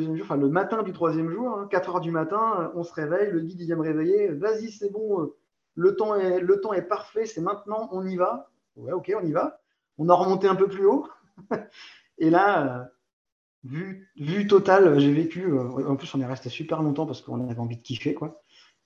[0.00, 3.60] le matin du troisième jour, 4 hein, heures du matin, on se réveille, le guide
[3.60, 5.32] vient me réveiller, vas-y, c'est bon,
[5.74, 8.50] le temps est, le temps est parfait, c'est maintenant, on y va.
[8.76, 9.60] Ouais, ok, on y va.
[9.98, 11.06] On a remonté un peu plus haut.
[12.18, 12.90] Et là,
[13.64, 17.60] vue, vue totale, j'ai vécu, en plus on est resté super longtemps parce qu'on avait
[17.60, 18.42] envie de kiffer, quoi.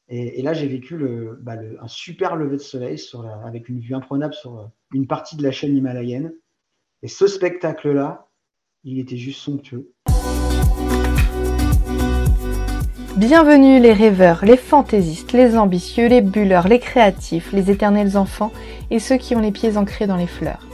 [0.09, 0.99] Et, là, j'ai vécu
[1.41, 3.01] bah, un super lever de soleil
[3.43, 6.35] avec une vue imprenable sur une partie de la chaîne himalayenne.
[7.03, 8.29] Et ce spectacle-là,
[8.85, 9.95] il était juste somptueux.
[13.17, 18.51] Bienvenue les rêveurs, les fantaisistes, les ambitieux, les bulleurs, les créatifs, les éternels enfants
[18.91, 20.67] et ceux qui ont les pieds ancrés dans les fleurs.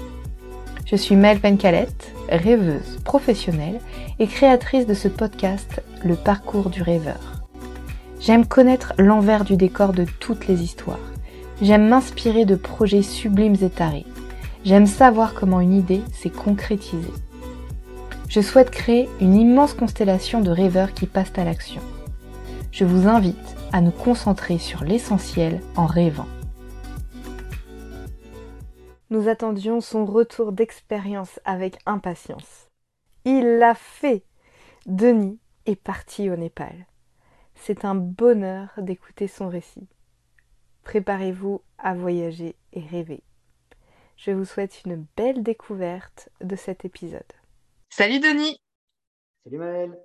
[0.87, 3.79] Je suis Mel Pencalette, rêveuse professionnelle
[4.19, 7.45] et créatrice de ce podcast Le parcours du rêveur.
[8.21, 11.13] J'aime connaître l'envers du décor de toutes les histoires.
[11.61, 14.07] J'aime m'inspirer de projets sublimes et tarés.
[14.65, 17.13] J'aime savoir comment une idée s'est concrétisée.
[18.31, 21.83] Je souhaite créer une immense constellation de rêveurs qui passent à l'action
[22.73, 26.29] je vous invite à nous concentrer sur l'essentiel en rêvant.
[29.11, 32.69] Nous attendions son retour d'expérience avec impatience.
[33.25, 34.25] Il l'a fait.
[34.87, 36.87] Denis est parti au Népal.
[37.55, 39.89] C'est un bonheur d'écouter son récit.
[40.85, 43.23] Préparez-vous à voyager et rêver.
[44.17, 47.33] Je vous souhaite une belle découverte de cet épisode.
[47.91, 48.59] Salut Denis
[49.45, 49.99] Salut Maëlle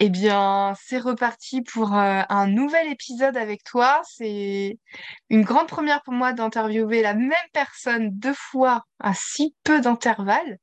[0.00, 4.02] eh bien, c'est reparti pour euh, un nouvel épisode avec toi.
[4.04, 4.78] C'est
[5.30, 10.58] une grande première pour moi d'interviewer la même personne deux fois à si peu d'intervalle.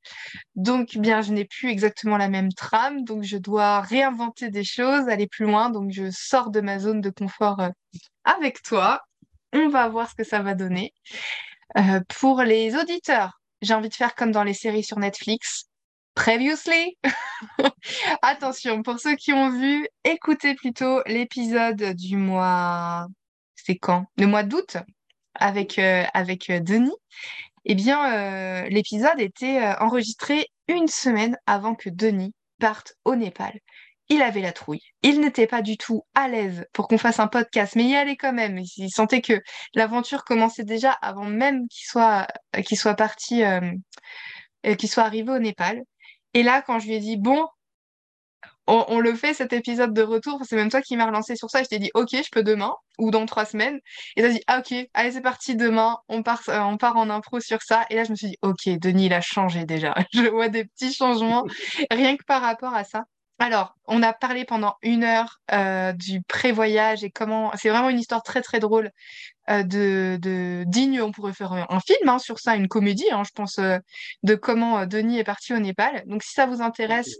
[0.55, 5.07] Donc, bien, je n'ai plus exactement la même trame, donc je dois réinventer des choses,
[5.07, 5.69] aller plus loin.
[5.69, 7.69] Donc, je sors de ma zone de confort euh,
[8.25, 9.01] avec toi.
[9.53, 10.93] On va voir ce que ça va donner.
[11.77, 15.70] Euh, pour les auditeurs, j'ai envie de faire comme dans les séries sur Netflix.
[16.13, 16.97] Previously?
[18.21, 23.07] Attention, pour ceux qui ont vu, écoutez plutôt l'épisode du mois.
[23.55, 24.05] C'est quand?
[24.17, 24.77] Le mois d'août
[25.35, 26.91] avec, euh, avec euh, Denis.
[27.65, 33.59] Eh bien, euh, l'épisode était enregistré une semaine avant que Denis parte au Népal.
[34.09, 34.81] Il avait la trouille.
[35.03, 37.95] Il n'était pas du tout à l'aise pour qu'on fasse un podcast, mais il y
[37.95, 38.59] allait quand même.
[38.77, 39.41] Il sentait que
[39.73, 42.27] l'aventure commençait déjà avant même qu'il soit,
[42.65, 43.43] qu'il soit parti,
[44.77, 45.83] qu'il soit arrivé au Népal.
[46.33, 47.47] Et là, quand je lui ai dit, bon,
[48.67, 51.63] on, le fait cet épisode de retour, c'est même toi qui m'as relancé sur ça,
[51.63, 53.79] je t'ai dit, ok, je peux demain ou dans trois semaines.
[54.15, 57.09] Et t'as dit, ah ok, allez, c'est parti demain, on part, euh, on part en
[57.09, 57.85] impro sur ça.
[57.89, 59.93] Et là, je me suis dit, ok, Denis, il a changé déjà.
[60.13, 61.43] Je vois des petits changements
[61.91, 63.03] rien que par rapport à ça.
[63.41, 67.51] Alors, on a parlé pendant une heure euh, du prévoyage et comment.
[67.55, 68.91] C'est vraiment une histoire très très drôle
[69.49, 71.01] euh, de, de, digne.
[71.01, 73.79] On pourrait faire un film hein, sur ça, une comédie, hein, je pense, euh,
[74.21, 76.03] de comment Denis est parti au Népal.
[76.05, 77.17] Donc, si ça vous intéresse,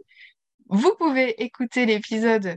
[0.70, 2.56] vous pouvez écouter l'épisode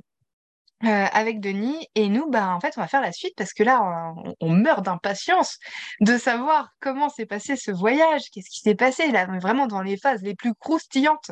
[0.85, 1.89] euh, avec Denis.
[1.95, 4.85] Et nous, bah, en fait, on va faire la suite parce que là, on, meurt
[4.85, 5.59] d'impatience
[6.01, 9.97] de savoir comment s'est passé ce voyage, qu'est-ce qui s'est passé, là, vraiment dans les
[9.97, 11.31] phases les plus croustillantes.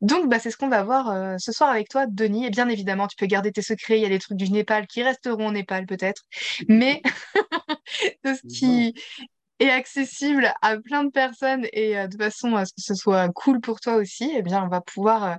[0.00, 2.46] Donc, bah, c'est ce qu'on va voir euh, ce soir avec toi, Denis.
[2.46, 3.98] Et bien évidemment, tu peux garder tes secrets.
[3.98, 6.22] Il y a des trucs du Népal qui resteront au Népal, peut-être.
[6.68, 7.02] Mais
[8.24, 8.94] de ce qui
[9.60, 13.28] est accessible à plein de personnes et euh, de façon à ce que ce soit
[13.30, 15.38] cool pour toi aussi, eh bien, on va pouvoir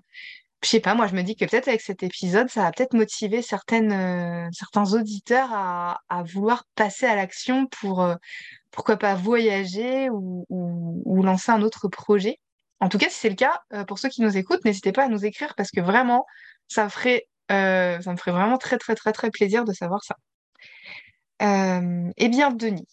[0.66, 2.94] je sais pas, moi je me dis que peut-être avec cet épisode, ça va peut-être
[2.94, 8.16] motiver certaines, euh, certains auditeurs à, vouloir passer à l'action pour, euh,
[8.72, 12.40] pourquoi pas, voyager ou, lancer un autre projet.
[12.80, 15.06] En tout cas, si c'est le cas, euh, pour ceux qui nous écoutent, n'hésitez pas
[15.06, 16.26] à nous écrire parce que vraiment,
[16.68, 20.16] ça, ferait, ça me ferait vraiment très, très, très, très plaisir de savoir ça.
[22.18, 22.88] eh bien, Denis,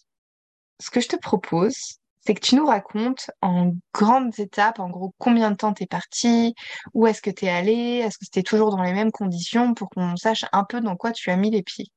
[0.79, 5.13] ce que je te propose, c'est que tu nous racontes en grandes étapes, en gros,
[5.17, 6.55] combien de temps t'es parti,
[6.93, 10.15] où est-ce que t'es allé, est-ce que c'était toujours dans les mêmes conditions pour qu'on
[10.15, 11.87] sache un peu dans quoi tu as mis les pieds.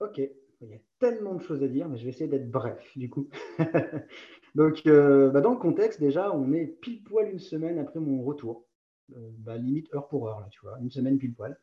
[0.00, 0.18] Ok,
[0.60, 3.10] il y a tellement de choses à dire, mais je vais essayer d'être bref, du
[3.10, 3.28] coup.
[4.54, 8.22] Donc, euh, bah, dans le contexte, déjà, on est pile poil une semaine après mon
[8.22, 8.64] retour.
[9.12, 11.58] Euh, bah, limite heure pour heure, là, tu vois, une semaine pile poil.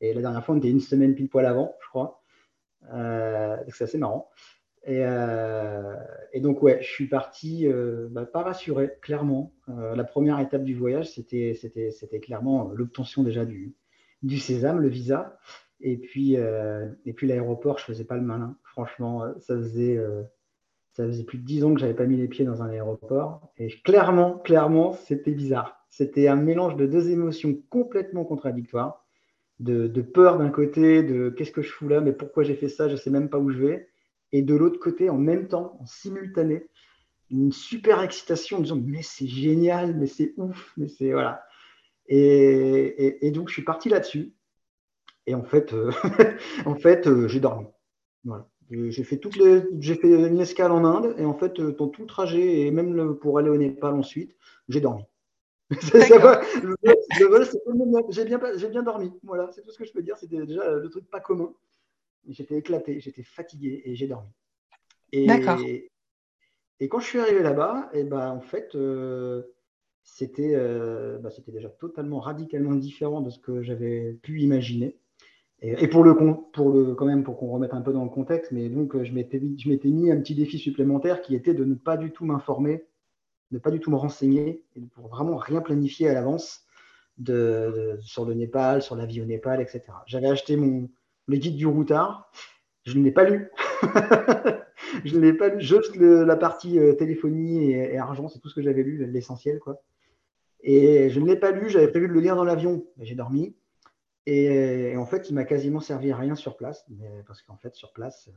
[0.00, 2.22] Et la dernière fois, on était une semaine pile poil avant, je crois.
[2.92, 4.30] Euh, c'est assez marrant.
[4.88, 5.96] Euh,
[6.32, 9.54] et, donc, ouais, je suis parti euh, bah, pas rassuré, clairement.
[9.68, 11.54] Euh, la première étape du voyage, c'était,
[12.20, 13.74] clairement l'obtention déjà du,
[14.22, 15.38] du sésame, le visa.
[15.80, 18.56] Et puis, et puis l'aéroport, je faisais pas le malin.
[18.62, 19.98] Franchement, ça faisait,
[20.92, 23.52] ça faisait plus de dix ans que j'avais pas mis les pieds dans un aéroport.
[23.58, 25.84] Et clairement, clairement, c'était bizarre.
[25.90, 29.04] C'était un mélange de deux émotions complètement contradictoires.
[29.58, 32.68] De, de peur d'un côté, de qu'est-ce que je fous là, mais pourquoi j'ai fait
[32.68, 33.91] ça, je sais même pas où je vais
[34.32, 36.66] et de l'autre côté, en même temps, en simultané,
[37.30, 41.44] une super excitation en disant mais c'est génial, mais c'est ouf, mais c'est voilà.
[42.08, 44.34] Et, donc, je suis parti là-dessus.
[45.26, 45.74] Et en fait,
[46.66, 47.66] en fait j'ai dormi.
[48.24, 48.48] Voilà.
[48.70, 49.20] J'ai fait,
[49.80, 53.16] j'ai fait une escale en Inde et en fait, dans tout le trajet et même
[53.16, 54.36] pour aller au Népal ensuite,
[54.68, 55.04] j'ai dormi.
[55.70, 56.18] j'ai
[58.24, 58.40] bien,
[58.70, 59.12] bien dormi.
[59.22, 60.16] Voilà, c'est tout ce que je peux dire.
[60.16, 61.52] C'était déjà le truc pas commun.
[62.28, 64.28] J'étais éclaté, j'étais fatigué et j'ai dormi.
[65.12, 65.28] Et,
[66.80, 69.42] et quand je suis arrivé là-bas, et eh ben, en fait, euh,
[70.02, 74.96] c'était, euh, bah, c'était déjà totalement radicalement différent de ce que j'avais pu imaginer.
[75.64, 78.50] Et, pour le, pour le, quand même, pour qu'on remette un peu dans le contexte,
[78.50, 81.76] mais donc je m'étais, je m'étais mis un petit défi supplémentaire qui était de ne
[81.76, 82.84] pas du tout m'informer,
[83.52, 86.64] ne pas du tout me renseigner, et pour vraiment rien planifier à l'avance
[87.18, 89.82] de, sur le Népal, sur la vie au Népal, etc.
[90.06, 90.88] J'avais acheté mon,
[91.26, 92.30] le guide du routard,
[92.84, 93.50] je ne l'ai pas lu.
[95.04, 98.54] je ne l'ai pas lu, juste la partie euh, téléphonie et, argent, c'est tout ce
[98.54, 99.58] que j'avais lu, l'essentiel.
[99.58, 99.82] quoi.
[100.62, 103.54] Et je ne l'ai pas lu, j'avais prévu de le lire dans l'avion, j'ai dormi.
[104.26, 106.86] Et, en fait, il m'a quasiment servi à rien sur place,
[107.26, 108.32] parce qu'en fait, sur place, euh,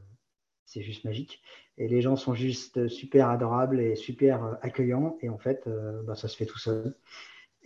[0.65, 1.41] c'est juste magique.
[1.77, 5.17] Et les gens sont juste super adorables et super euh, accueillants.
[5.21, 5.69] Et en fait,
[6.05, 6.95] bah, ça se fait tout seul.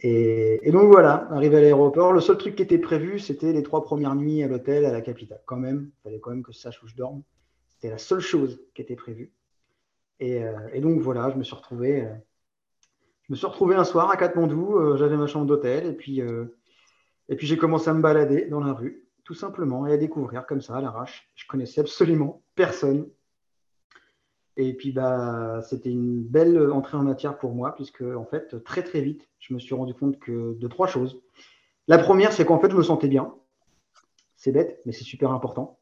[0.01, 3.83] Et, donc voilà, arrivé à l'aéroport, le seul truc qui était prévu, c'était les trois
[3.83, 5.41] premières nuits à l'hôtel à la capitale.
[5.45, 7.23] Quand même, il fallait quand même que je sache où je dorme.
[7.67, 9.31] C'était la seule chose qui était prévue.
[10.19, 12.13] Et, euh, donc voilà, je me suis retrouvé, euh,
[13.29, 14.77] je suis retrouvé un soir à Katmandou.
[14.77, 18.61] Euh, j'avais ma chambre d'hôtel et puis, et puis j'ai commencé à me balader dans
[18.61, 21.29] la rue, tout simplement, et à découvrir comme ça à l'arrache.
[21.35, 23.07] Je connaissais absolument personne.
[24.57, 28.83] Et puis bah, c'était une belle entrée en matière pour moi, puisque en fait, très
[28.83, 31.21] très vite, je me suis rendu compte que de trois choses.
[31.87, 33.33] La première, c'est qu'en fait, je me sentais bien.
[34.35, 35.79] C'est bête, mais c'est super important.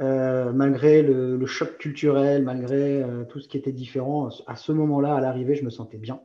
[0.00, 5.14] Euh, malgré le, choc culturel, malgré euh, tout ce qui était différent, à ce moment-là,
[5.14, 6.22] à l'arrivée, je me sentais bien.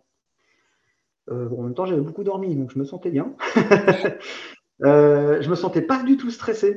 [1.29, 3.35] Euh, en même temps, j'avais beaucoup dormi, donc je me sentais bien.
[4.79, 6.75] je me sentais pas du tout stressé.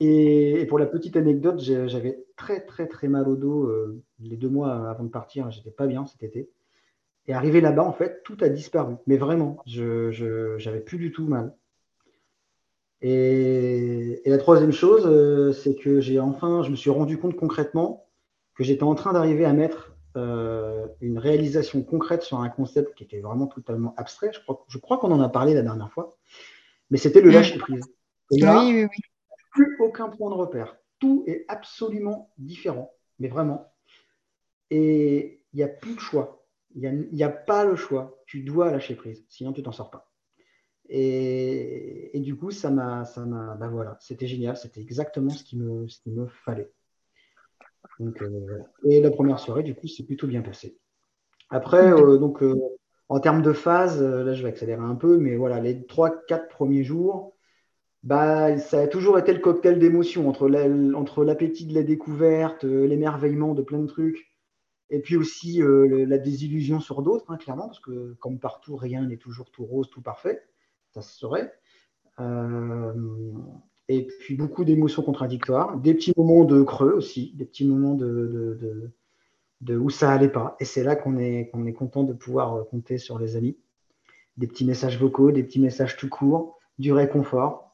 [0.00, 3.72] Et, pour la petite anecdote, j'avais très très très mal au dos
[4.20, 5.50] les deux mois avant de partir.
[5.50, 6.50] J'étais pas bien cet été.
[7.26, 8.96] Et arrivé là-bas, en fait, tout a disparu.
[9.06, 10.10] Mais vraiment, je
[10.64, 11.54] n'avais plus du tout mal.
[13.00, 18.06] Et, la troisième chose, euh, c'est que j'ai enfin, je me suis rendu compte concrètement
[18.54, 23.04] que j'étais en train d'arriver à mettre euh, une réalisation concrète sur un concept qui
[23.04, 24.30] était vraiment totalement abstrait.
[24.32, 26.16] Je crois, je crois qu'on en a parlé la dernière fois,
[26.90, 27.84] mais c'était le lâcher prise.
[28.30, 28.98] oui, oui, oui.
[29.54, 30.76] Plus aucun point de repère.
[30.98, 33.72] Tout est absolument différent, mais vraiment.
[34.70, 36.46] Et il n'y a plus de choix.
[36.74, 38.20] Il n'y a, a, pas le choix.
[38.26, 40.10] Tu dois lâcher prise, sinon tu t'en sors pas.
[40.88, 45.62] Et, du coup, ça m'a, ça m'a, ben voilà, c'était génial, c'était exactement ce qu'il
[45.62, 46.70] me, ce me fallait.
[48.00, 50.76] Donc, euh, Et la première soirée, du coup, c'est plutôt bien passé.
[51.48, 52.58] Après, euh, donc, euh,
[53.08, 56.84] en termes de phase, là, je vais accélérer un peu, mais voilà, les 3-4 premiers
[56.84, 57.33] jours,
[58.04, 60.48] bah, ça a toujours été le cocktail d'émotions entre,
[60.94, 64.30] entre l'appétit de la découverte, l'émerveillement de plein de trucs,
[64.90, 69.16] et puis aussi la désillusion sur d'autres, hein, clairement, parce que comme partout, rien n'est
[69.16, 70.42] toujours tout rose, tout parfait
[70.94, 71.52] ça se serait.
[72.20, 72.92] Euh,
[73.88, 78.92] et puis beaucoup d'émotions contradictoires, des petits moments de creux aussi, des petits moments de,
[79.60, 80.56] de, où ça allait pas.
[80.60, 83.58] Et c'est là qu'on est, qu'on est content de pouvoir compter sur les amis.
[84.36, 87.73] Des petits messages vocaux, des petits messages tout courts, du réconfort.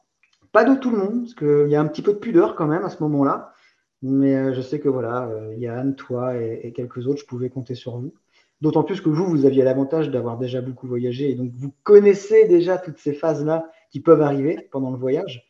[0.51, 2.67] Pas de tout le monde, parce qu'il y a un petit peu de pudeur quand
[2.67, 3.53] même à ce moment-là.
[4.01, 7.75] Mais euh, je sais que voilà, euh, Yann, toi et, quelques autres, je pouvais compter
[7.75, 8.13] sur vous.
[8.59, 12.47] D'autant plus que vous, vous aviez l'avantage d'avoir déjà beaucoup voyagé et donc vous connaissez
[12.47, 15.47] déjà toutes ces phases-là qui peuvent arriver pendant le voyage.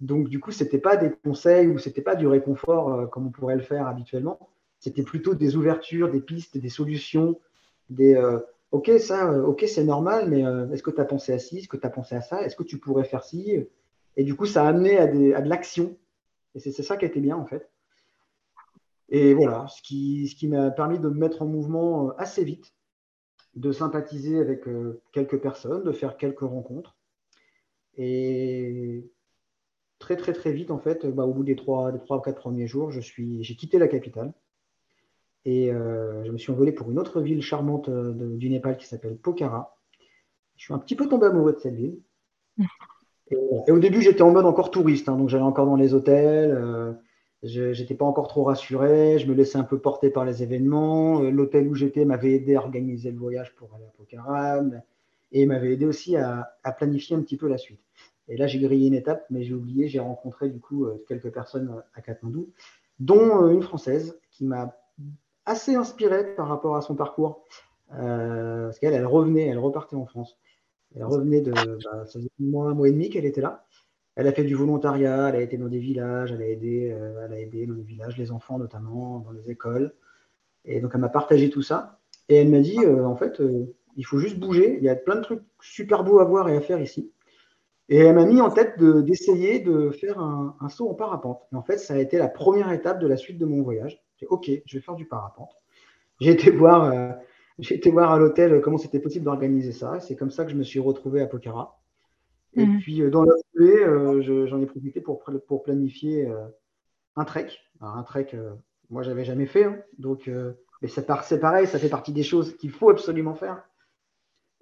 [0.00, 3.06] Donc du coup, ce n'était pas des conseils ou ce n'était pas du réconfort euh,
[3.06, 4.48] comme on pourrait le faire habituellement.
[4.78, 7.38] C'était plutôt des ouvertures, des pistes, des solutions,
[7.88, 8.20] des
[8.72, 10.40] OK, ça, OK, c'est normal, mais
[10.72, 12.56] est-ce que tu as pensé à ci, est-ce que tu as pensé à ça, est-ce
[12.56, 13.60] que tu pourrais faire ci?
[14.16, 15.96] Et du coup, ça a amené à, de l'action.
[16.54, 17.70] Et c'est ça qui était bien en fait.
[19.08, 22.72] Et voilà, ce qui, m'a permis de me mettre en mouvement euh, assez vite,
[23.54, 26.96] de sympathiser avec euh, quelques personnes, de faire quelques rencontres.
[27.98, 29.10] Et
[29.98, 32.66] très très très vite, en fait, bah, au bout des trois, trois ou quatre premiers
[32.66, 34.32] jours, j'ai quitté la capitale.
[35.44, 39.18] Et euh, je me suis envolé pour une autre ville charmante du Népal qui s'appelle
[39.18, 39.76] Pokhara.
[40.56, 42.00] Je suis un petit peu tombé amoureux de cette ville.
[43.66, 46.96] Et, au début, j'étais en mode encore touriste, hein, donc j'allais encore dans les hôtels.
[47.42, 51.22] Je n'étais pas encore trop rassuré, je me laissais un peu porter par les événements.
[51.22, 54.60] Euh, l'hôtel où j'étais m'avait aidé à organiser le voyage pour aller à Pokhara
[55.32, 57.80] et m'avait aidé aussi à, planifier un petit peu la suite.
[58.28, 61.30] Et là, j'ai grillé une étape, mais j'ai oublié, j'ai rencontré du coup euh, quelques
[61.30, 62.48] personnes à Katmandou,
[63.00, 64.76] dont euh, une Française qui m'a
[65.44, 67.44] assez inspiré par rapport à son parcours,
[67.90, 70.38] parce qu'elle, elle revenait, elle repartait en France.
[70.94, 71.52] Elle revenait de.
[71.52, 73.64] Bah, ça faisait un mois, un mois et demi qu'elle était là.
[74.14, 77.24] Elle a fait du volontariat, elle a été dans des villages, elle a aidé, euh,
[77.24, 79.94] elle a aidé dans les villages, les enfants notamment, dans les écoles.
[80.64, 81.98] Et donc elle m'a partagé tout ça.
[82.28, 84.76] Et elle m'a dit, euh, en fait, euh, il faut juste bouger.
[84.76, 87.10] Il y a plein de trucs super beaux à voir et à faire ici.
[87.88, 91.42] Et elle m'a mis en tête d'essayer de, faire un, saut en parapente.
[91.52, 94.02] Et en fait, ça a été la première étape de la suite de mon voyage.
[94.16, 95.50] J'ai OK, je vais faire du parapente.
[96.20, 97.16] J'ai été voir,
[97.58, 100.00] j'ai été voir à l'hôtel comment c'était possible d'organiser ça.
[100.00, 101.78] C'est comme ça que je me suis retrouvé à Pokhara.
[102.54, 102.80] Et mhm.
[102.80, 106.46] puis, euh, dans la foulée, euh, j'en ai profité pour, pour planifier euh,
[107.16, 107.48] un trek.
[107.80, 108.28] un trek,
[108.90, 109.64] moi, j'avais jamais fait.
[109.64, 109.78] Hein.
[109.98, 110.30] donc,
[110.80, 113.62] mais c'est pareil, ça fait partie des choses qu'il faut absolument faire.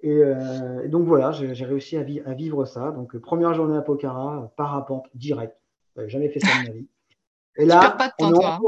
[0.01, 0.21] Et,
[0.87, 2.91] donc, voilà, j'ai réussi à, à, vivre ça.
[2.91, 5.55] Donc, première journée à Pokhara, parapente direct.
[5.95, 6.87] J'avais jamais fait ça de ma vie.
[7.57, 8.59] Et là, pas de temps, toi.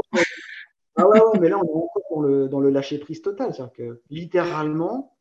[0.96, 3.52] Ah ouais, ouais, mais là, on est encore dans le, dans le lâcher prise total.
[3.52, 5.16] C'est-à-dire que littéralement,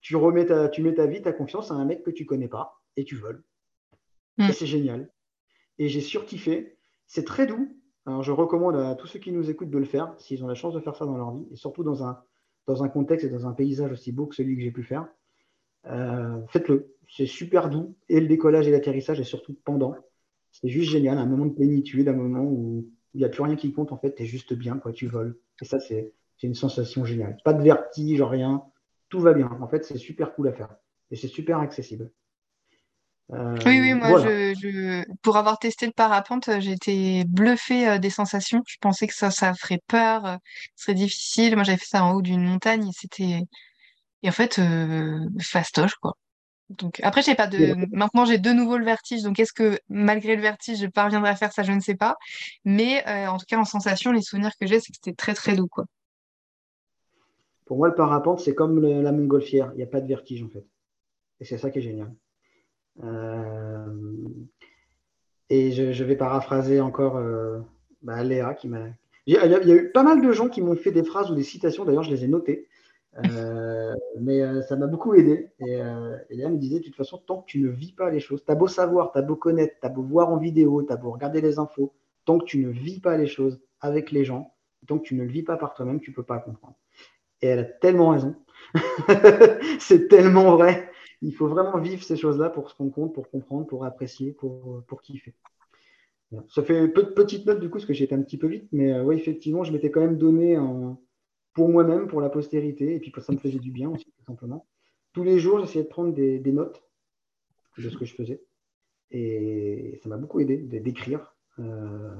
[0.00, 2.48] tu, remets ta, tu mets ta vie, ta confiance à un mec que tu connais
[2.48, 3.42] pas et tu voles.
[4.38, 4.50] Mm.
[4.52, 5.10] c'est génial.
[5.78, 6.76] Et j'ai surkiffé.
[7.06, 7.76] C'est très doux.
[8.06, 10.54] Alors, je recommande à tous ceux qui nous écoutent de le faire, s'ils ont la
[10.54, 12.22] chance de faire ça dans leur vie, et surtout dans un,
[12.66, 15.08] dans un contexte et dans un paysage aussi beau que celui que j'ai pu faire.
[15.86, 16.94] Euh, faites-le.
[17.08, 17.96] C'est super doux.
[18.08, 19.94] Et le décollage et l'atterrissage, et surtout pendant.
[20.52, 21.18] C'est juste génial.
[21.18, 23.90] Un moment de plénitude, un moment où il n'y a plus rien qui compte.
[23.90, 24.92] En fait, tu es juste bien, quoi.
[24.92, 25.36] Tu voles.
[25.60, 27.36] Et ça, c'est une sensation géniale.
[27.44, 28.62] Pas de vertige, rien.
[29.08, 29.50] Tout va bien.
[29.60, 30.68] En fait, c'est super cool à faire.
[31.10, 32.12] Et c'est super accessible.
[33.32, 38.08] Euh, oui, oui, moi, je, pour avoir testé le parapente, j'ai été bluffée euh, des
[38.08, 38.62] sensations.
[38.68, 40.36] Je pensais que ça, ça ferait peur, euh,
[40.76, 41.56] ce serait difficile.
[41.56, 43.42] Moi, j'avais fait ça en haut d'une montagne et c'était.
[44.22, 44.60] Et en fait,
[45.40, 46.14] fastoche, quoi.
[46.70, 47.74] Donc, après, j'ai pas de.
[47.96, 49.22] Maintenant, j'ai de nouveau le vertige.
[49.22, 51.62] Donc, est-ce que malgré le vertige, je parviendrai à faire ça?
[51.62, 52.16] Je ne sais pas.
[52.64, 55.56] Mais en tout cas, en sensation, les souvenirs que j'ai, c'est que c'était très, très
[55.56, 55.86] doux, quoi.
[57.64, 59.70] Pour moi, le parapente, c'est comme la montgolfière.
[59.74, 60.64] Il n'y a pas de vertige, en fait.
[61.40, 62.12] Et c'est ça qui est génial.
[63.02, 63.86] Euh,
[65.50, 67.60] et je, vais paraphraser encore euh,
[68.02, 68.86] bah, Léa qui m'a.
[69.26, 71.42] Il y, a eu pas mal de gens qui m'ont fait des phrases ou des
[71.42, 72.66] citations, d'ailleurs je les ai notées,
[73.16, 75.50] euh, mais ça m'a beaucoup aidé.
[75.60, 75.80] Et,
[76.30, 78.52] Léa me disait, de toute façon, tant que tu ne vis pas les choses, tu
[78.52, 80.96] as beau savoir, tu as beau connaître, tu as beau voir en vidéo, tu as
[80.96, 84.54] beau regarder les infos, tant que tu ne vis pas les choses avec les gens,
[84.86, 86.76] tant que tu ne le vis pas par toi-même, tu peux pas comprendre.
[87.42, 88.34] Et elle a tellement raison.
[89.78, 90.88] c'est tellement vrai
[91.22, 94.82] il faut vraiment vivre ces choses-là pour se rendre compte, pour comprendre, pour apprécier, pour,
[94.86, 95.34] pour kiffer.
[96.48, 98.48] Ça fait peu de petites notes du coup, parce que j'ai été un petit peu
[98.48, 100.58] vite, mais euh, oui, effectivement, je m'étais quand même donné
[101.58, 104.64] pour moi-même, pour la postérité, et puis ça me faisait du bien aussi, tout simplement.
[105.12, 106.84] Tous les jours, j'essayais de prendre des, notes
[107.76, 108.40] de ce que je faisais,
[109.10, 112.10] et ça m'a beaucoup aidé d'écrire, euh,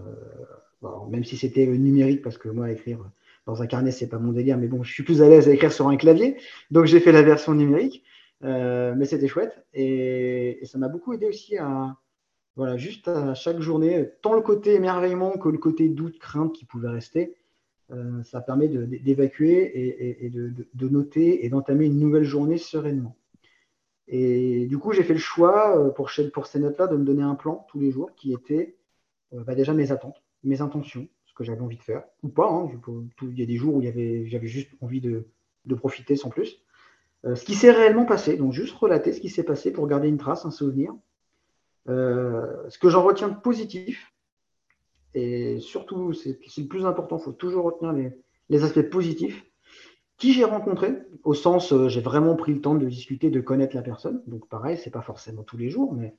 [1.09, 2.99] même si c'était numérique, parce que moi, écrire
[3.47, 5.53] dans un carnet, c'est pas mon délire, mais bon, je suis plus à l'aise à
[5.53, 6.37] écrire sur un clavier,
[6.73, 8.03] donc j'ai fait la version numérique.
[8.45, 9.65] Euh, mais c'était chouette.
[9.75, 11.97] Et, ça m'a beaucoup aidé aussi à,
[12.57, 16.65] voilà, juste à chaque journée, tant le côté émerveillement que le côté doute, crainte qui
[16.65, 17.37] pouvait rester,
[17.91, 23.17] euh, ça permet d'évacuer et, de, noter et d'entamer une nouvelle journée sereinement.
[24.07, 27.35] Et du coup, j'ai fait le choix euh, pour, ces notes-là de me donner un
[27.35, 28.77] plan tous les jours qui était
[29.33, 32.51] bah, déjà mes attentes, mes intentions, ce que j'avais envie de faire, ou pas.
[32.51, 32.71] Hein,
[33.23, 35.27] il y a des jours où j'avais juste envie de,
[35.77, 36.63] profiter sans plus.
[37.25, 40.09] Euh, ce qui s'est réellement passé, donc juste relater ce qui s'est passé pour garder
[40.09, 40.95] une trace, un souvenir.
[41.89, 44.13] Euh, ce que j'en retiens de positif,
[45.15, 47.93] et surtout, c'est le plus important, il faut toujours retenir
[48.49, 49.45] les, aspects positifs.
[50.17, 53.77] Qui j'ai rencontré, au sens, euh, j'ai vraiment pris le temps de discuter, de connaître
[53.77, 54.23] la personne.
[54.27, 56.17] Donc pareil, c'est pas forcément tous les jours, mais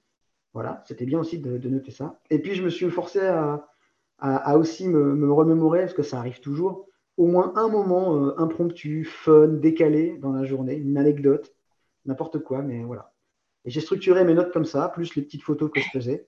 [0.54, 2.20] voilà, c'était bien aussi de, noter ça.
[2.30, 6.88] Et puis je me suis forcé à, aussi me, remémorer, parce que ça arrive toujours,
[7.18, 11.54] au moins un moment euh, impromptu, fun, décalé dans la journée, une anecdote,
[12.06, 13.14] n'importe quoi, mais voilà.
[13.66, 16.28] Et j'ai structuré mes notes comme ça, plus les petites photos que je faisais.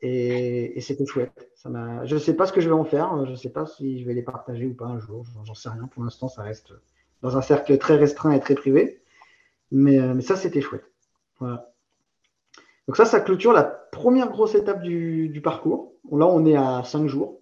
[0.00, 1.50] Et, c'était chouette.
[1.56, 1.70] Ça
[2.04, 3.24] je ne sais pas ce que je vais en faire.
[3.26, 5.24] Je ne sais pas si je vais les partager ou pas un jour.
[5.44, 5.86] J'en sais rien.
[5.88, 6.72] Pour l'instant, ça reste
[7.22, 9.02] dans un cercle très restreint et très privé.
[9.70, 10.84] Mais, euh, ça, c'était chouette.
[11.40, 11.72] Voilà.
[12.86, 15.92] Donc ça, ça clôture la première grosse étape du, du parcours.
[16.10, 17.40] Là, on est à cinq jours.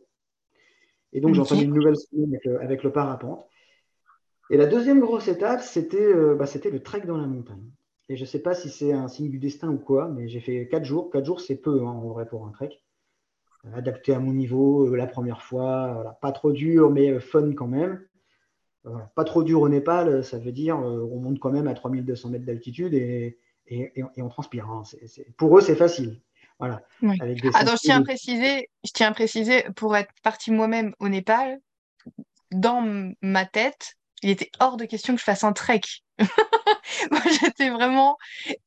[1.13, 3.47] Et donc, j'entends une nouvelle semaine avec, le parapente.
[4.51, 7.71] Et la deuxième grosse étape, c'était euh, bah, le trek dans la montagne.
[8.09, 10.41] Et je ne sais pas si c'est un signe du destin ou quoi, mais j'ai
[10.41, 11.11] fait quatre jours.
[11.11, 12.81] Quatre jours, c'est peu hein, en vrai pour un trek.
[13.75, 16.17] Adapté à mon niveau euh, la première fois.
[16.21, 18.01] Pas trop dur, mais euh, fun quand même.
[19.17, 22.45] pas trop dur au Népal, ça veut dire on monte quand même à 3200 mètres
[22.45, 23.39] d'altitude et,
[24.17, 24.71] on transpire.
[24.71, 24.85] Hein.
[25.37, 26.21] pour eux, c'est facile.
[26.59, 26.83] Voilà.
[27.03, 31.61] je tiens, à préciser, je tiens à préciser, pour être partie moi-même au Népal,
[32.51, 35.81] dans ma tête, il était hors de question que je fasse un trek.
[37.11, 38.17] Moi, j'étais vraiment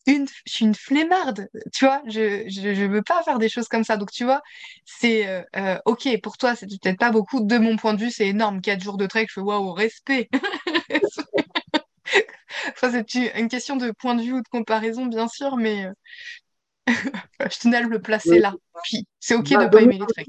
[0.06, 2.02] une, je suis une flemmarde, tu vois.
[2.06, 3.98] Je, je, veux pas faire des choses comme ça.
[3.98, 4.42] Donc, tu vois,
[4.86, 7.42] c'est euh, euh, ok pour toi, c'est peut-être pas beaucoup.
[7.42, 8.62] De mon point de vue, c'est énorme.
[8.62, 10.30] Quatre jours de trek, je fais waouh, respect.
[12.76, 16.88] ça, c'est une question de point de vue ou de comparaison, bien sûr, mais euh,
[17.52, 18.54] je tenais à le placer là.
[18.84, 20.28] Puis, c'est ok bah, de pas aimer les treks.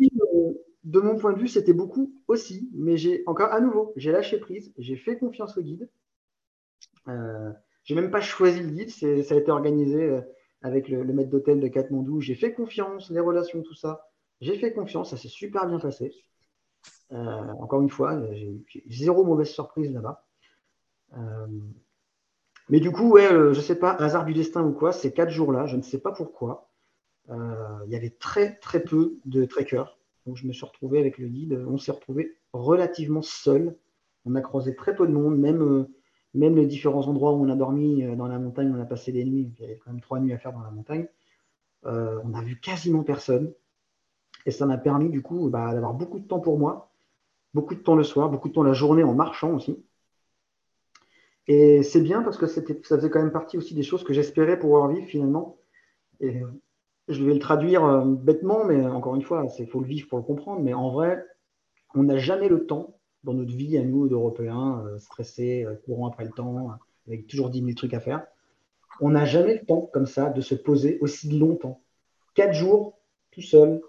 [0.84, 4.38] de mon point de vue, c'était beaucoup aussi, mais j'ai encore à nouveau, j'ai lâché
[4.38, 5.90] prise, j'ai fait confiance au guide.
[7.08, 7.52] Euh,
[7.84, 10.20] j'ai même pas choisi le guide, ça a été organisé euh,
[10.62, 12.20] avec le, maître d'hôtel de Katmandou.
[12.20, 14.08] J'ai fait confiance, les relations, tout ça.
[14.40, 16.12] J'ai fait confiance, ça s'est super bien passé.
[17.12, 20.24] Euh, encore une fois, j'ai zéro mauvaise surprise là-bas.
[22.68, 25.76] Mais du coup, je sais pas, hasard du destin ou quoi, ces quatre jours-là, je
[25.76, 26.70] ne sais pas pourquoi,
[27.28, 29.98] il y avait très très peu de trekkers.
[30.26, 33.76] Donc je me suis retrouvé avec le guide, on s'est retrouvé relativement seul.
[34.24, 35.88] On a croisé très peu de monde, même
[36.34, 39.12] même les différents endroits où on a dormi euh, dans la montagne, on a passé
[39.12, 41.06] des nuits, il y avait quand même trois nuits à faire dans la montagne,
[41.86, 43.52] euh, on a vu quasiment personne.
[44.46, 46.90] Et ça m'a permis du coup bah, d'avoir beaucoup de temps pour moi,
[47.52, 49.84] beaucoup de temps le soir, beaucoup de temps la journée en marchant aussi.
[51.46, 54.58] Et c'est bien parce que ça faisait quand même partie aussi des choses que j'espérais
[54.58, 55.58] pouvoir vivre finalement.
[56.20, 56.42] Et
[57.08, 60.18] je vais le traduire euh, bêtement, mais encore une fois, il faut le vivre pour
[60.18, 60.62] le comprendre.
[60.62, 61.26] Mais en vrai,
[61.94, 66.08] on n'a jamais le temps dans notre vie à nous, d'Européens, euh, stressés, euh, courant
[66.08, 66.70] après le temps,
[67.06, 68.26] avec toujours 10 000 trucs à faire.
[69.00, 71.80] On n'a jamais le temps comme ça de se poser aussi longtemps.
[72.34, 72.98] Quatre jours,
[73.30, 73.80] tout seul,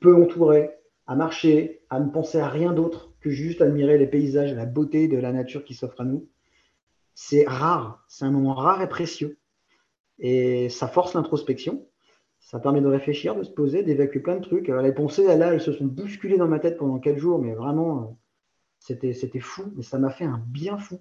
[0.00, 0.70] peu entouré,
[1.06, 5.08] à marcher, à ne penser à rien d'autre que juste admirer les paysages, la beauté
[5.08, 6.28] de la nature qui s'offre à nous.
[7.14, 9.38] C'est rare, c'est un moment rare et précieux.
[10.18, 11.86] Et ça force l'introspection.
[12.50, 14.70] Ça permet de réfléchir, de se poser, d'évacuer plein de trucs.
[14.70, 17.52] Euh, les pensées, là, elles se sont bousculées dans ma tête pendant quatre jours, mais
[17.52, 18.14] vraiment, euh,
[18.78, 19.70] c'était, c'était fou.
[19.76, 20.98] Mais ça m'a fait un bien fou.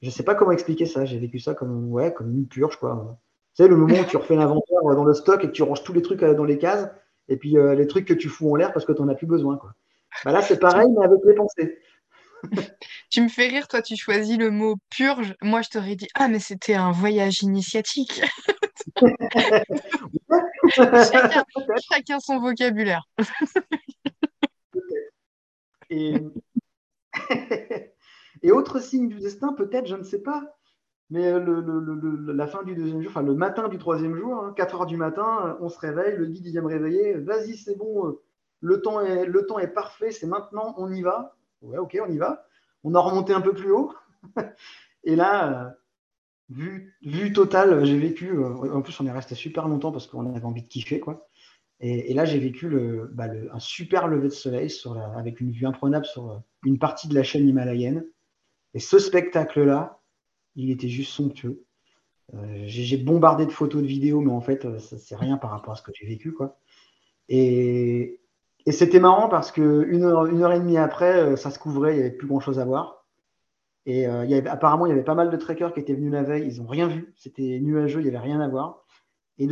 [0.00, 1.04] Je ne sais pas comment expliquer ça.
[1.04, 3.16] J'ai vécu ça comme, ouais, comme une purge, quoi.
[3.54, 5.62] Tu sais, le moment où tu refais l'inventaire euh, dans le stock et que tu
[5.62, 6.90] ranges tous les trucs dans les cases,
[7.28, 9.28] et puis les trucs que tu fous en l'air parce que tu n'en as plus
[9.28, 9.74] besoin, quoi.
[10.24, 11.78] Bah là, c'est pareil, mais avec les pensées.
[13.10, 15.36] tu me fais rire, toi, tu choisis le mot purge.
[15.42, 18.20] Moi, je t'aurais dit, ah, mais c'était un voyage initiatique.
[21.90, 23.04] chacun, son vocabulaire.
[25.90, 26.14] et...
[28.42, 30.56] et autre signe du destin, peut-être, je ne sais pas,
[31.10, 34.78] mais le, la fin du deuxième jour, enfin le matin du troisième jour, 4 hein,
[34.78, 38.22] heures du matin, on se réveille, le guide vient me réveiller, vas-y, c'est bon, euh,
[38.60, 41.36] le temps, est, le temps est parfait, c'est maintenant, on y va.
[41.60, 42.46] Ouais, ok, on y va.
[42.84, 43.92] On a remonté un peu plus haut.
[45.04, 45.70] Et là, euh,
[46.52, 50.44] vue, totale, j'ai vécu, euh, en plus on est resté super longtemps parce qu'on avait
[50.44, 51.28] envie de kiffer, quoi.
[51.84, 52.70] Et, là, j'ai vécu
[53.12, 54.70] bah, un super lever de soleil
[55.16, 58.04] avec une vue imprenable sur euh, une partie de la chaîne himalayenne.
[58.72, 59.98] Et ce spectacle-là,
[60.54, 61.64] il était juste somptueux.
[62.34, 65.76] Euh, j'ai bombardé de photos, de vidéos, mais en fait, c'est rien par rapport à
[65.76, 66.56] ce que j'ai vécu, quoi.
[67.28, 68.20] Et,
[68.70, 69.50] c'était marrant parce
[70.04, 72.64] heure, une heure et demie après, ça se couvrait, il n'y avait plus grand-chose à
[72.64, 73.01] voir.
[73.86, 76.46] Et euh, apparemment, il y avait pas mal de trekkers qui étaient venus la veille,
[76.46, 78.84] ils n'ont rien vu, c'était nuageux, il n'y avait rien à voir.
[79.38, 79.48] Et,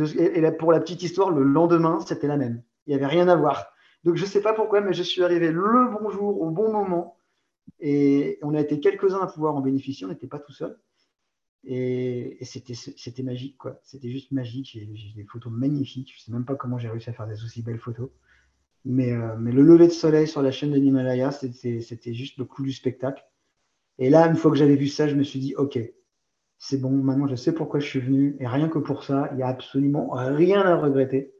[0.57, 2.63] pour la petite histoire, le lendemain, c'était la même.
[2.87, 3.65] Il n'y avait rien à voir.
[4.03, 6.71] Donc je ne sais pas pourquoi, mais je suis arrivé le bon jour, au bon
[6.71, 7.17] moment.
[7.79, 10.77] Et on a été quelques-uns à pouvoir en bénéficier, on n'était pas tout seul.
[11.63, 13.79] Et, c'était magique, quoi.
[13.83, 14.69] C'était juste magique.
[14.71, 16.11] J'ai des photos magnifiques.
[16.15, 18.09] Je ne sais même pas comment j'ai réussi à faire des aussi belles photos.
[18.83, 22.45] Mais, euh, mais le lever de soleil sur la chaîne de l'Himalaya, c'était juste le
[22.45, 23.23] coup du spectacle.
[24.01, 25.77] Et là, une fois que j'avais vu ça, je me suis dit, OK,
[26.57, 28.35] c'est bon, maintenant je sais pourquoi je suis venu.
[28.39, 31.35] Et rien que pour ça, il n'y a absolument rien à regretter.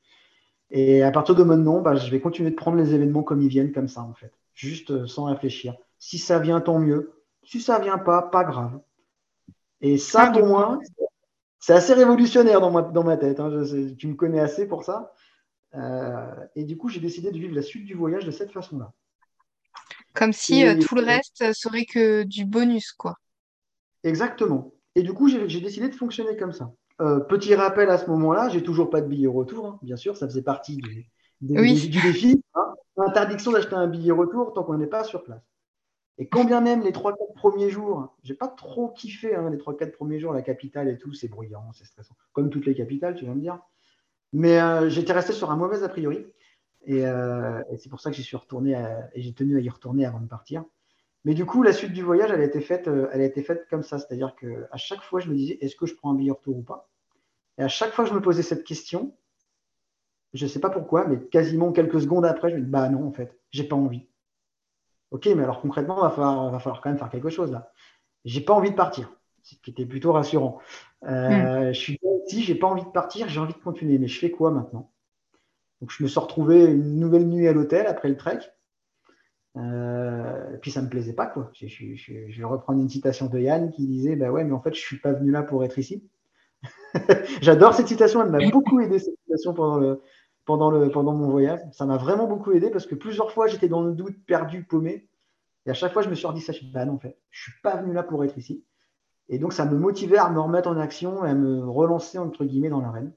[0.70, 3.48] Et à partir de maintenant, bah, je vais continuer de prendre les événements comme ils
[3.48, 4.32] viennent, comme ça, en fait.
[4.54, 5.74] Juste euh, sans réfléchir.
[5.98, 7.24] Si ça vient, tant mieux.
[7.44, 8.80] Si ça vient pas, pas grave.
[9.82, 10.78] Et ça, pour moi,
[11.58, 13.40] c'est assez révolutionnaire dans ma, dans ma tête.
[13.40, 13.64] Hein.
[13.98, 15.14] tu me connais assez pour ça.
[15.74, 18.94] Euh, et du coup, j'ai décidé de vivre la suite du voyage de cette façon-là.
[20.14, 23.16] Comme si euh, tout le reste serait que du bonus, quoi.
[24.04, 24.74] Exactement.
[24.96, 26.74] Et du coup, j'ai décidé de fonctionner comme ça.
[27.00, 29.80] Euh, petit rappel à ce moment-là, j'ai toujours pas de billet retour, hein.
[29.82, 31.08] bien sûr, ça faisait partie du,
[31.42, 32.44] défi.
[32.54, 32.74] Hein.
[32.98, 35.42] Interdiction d'acheter un billet retour tant qu'on n'est pas sur place.
[36.18, 39.92] Et quand bien même les 3-4 premiers jours, j'ai pas trop kiffé hein, les 3-4
[39.92, 43.26] premiers jours, la capitale et tout, c'est bruyant, c'est stressant, comme toutes les capitales, tu
[43.26, 43.60] viens de dire.
[44.34, 46.26] Mais euh, j'étais resté sur un mauvais a priori.
[46.90, 48.74] Euh, et, c'est pour ça que j'y suis retourné
[49.14, 50.64] et j'ai tenu à y retourner avant de partir.
[51.24, 53.44] Mais du coup, la suite du voyage, elle a été faite, euh, elle a été
[53.44, 54.00] faite comme ça.
[54.00, 56.64] C'est-à-dire qu'à chaque fois, je me disais, est-ce que je prends un billet retour ou
[56.64, 56.90] pas?
[57.58, 59.16] Et à chaque fois que je me posais cette question,
[60.34, 63.08] je ne sais pas pourquoi, mais quasiment quelques secondes après, je me dis, bah non,
[63.08, 64.08] en fait, j'ai pas envie.
[65.12, 67.72] Ok, mais alors concrètement, il va falloir, va falloir quand même faire quelque chose là.
[68.26, 69.12] J'ai pas envie de partir.
[69.44, 70.60] ce qui était plutôt rassurant.
[71.04, 71.74] Euh, Hmm.
[71.74, 74.32] Je suis ici, j'ai pas envie de partir, j'ai envie de continuer, mais je fais
[74.32, 74.92] quoi maintenant?
[75.82, 78.40] Donc je me suis retrouvé une nouvelle nuit à l'hôtel après le trek.
[79.58, 81.34] Euh, puis ça me plaisait pas.
[81.54, 84.80] Je, vais reprendre une citation de Yann qui disait bah ouais mais en fait je
[84.80, 86.08] suis pas venu là pour être ici.
[87.42, 91.60] J'adore cette citation, elle m'a beaucoup aidé cette citation pendant le mon voyage.
[91.72, 95.10] Ça m'a vraiment beaucoup aidé parce que plusieurs fois j'étais dans le doute, perdu, paumé.
[95.66, 97.42] Et à chaque fois je me suis redit ça, je bah non en fait je
[97.42, 98.64] suis pas venu là pour être ici.
[99.30, 102.46] Et donc ça me motivait à me remettre en action et à me relancer entre
[102.46, 103.12] guillemets dans l'arène.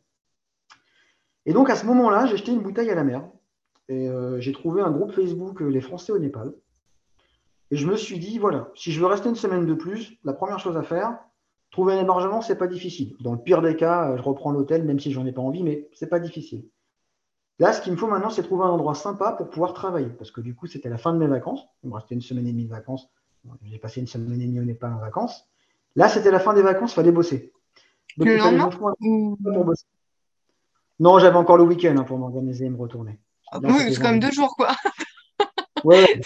[1.46, 3.22] Et donc à ce moment-là j'ai jeté une bouteille à la mer
[3.88, 6.52] et euh, j'ai trouvé un groupe Facebook euh, les Français au Népal.
[7.70, 10.32] Et je me suis dit, voilà, si je veux rester une semaine de plus, la
[10.32, 11.18] première chose à faire,
[11.70, 13.16] trouver un hébergement, c'est pas difficile.
[13.20, 15.62] Dans le pire des cas, euh, je reprends l'hôtel, même si j'en ai pas envie,
[15.62, 16.64] mais c'est pas difficile.
[17.58, 20.08] Là, ce qu'il me faut maintenant, c'est trouver un endroit sympa pour pouvoir travailler.
[20.08, 21.66] Parce que du coup, c'était la fin de mes vacances.
[21.82, 23.08] Il me restait une semaine et demie de vacances.
[23.64, 25.46] J'ai passé une semaine et demie au Népal en vacances.
[25.96, 27.52] Là, c'était la fin des vacances, il fallait bosser.
[28.16, 29.84] Donc, Le lendemain Ou- pour bosser.
[31.00, 33.18] Non, j'avais encore le week-end hein, pour m'organiser et me retourner.
[33.52, 34.72] Là, Oui, c'est quand même deux jours, quoi.
[35.84, 36.20] Ouais.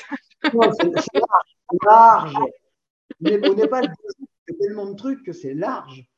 [0.55, 2.33] Non, c'est large.
[2.35, 2.35] large.
[3.21, 3.93] Mais au Népal,
[4.47, 6.09] c'est tellement de trucs que c'est large.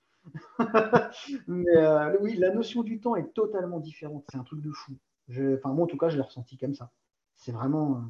[1.48, 4.24] Mais euh, oui, la notion du temps est totalement différente.
[4.30, 4.92] C'est un truc de fou.
[5.28, 6.90] Je- enfin, moi, en tout cas, je l'ai ressenti comme ça.
[7.36, 7.96] C'est vraiment.
[7.96, 8.00] euh,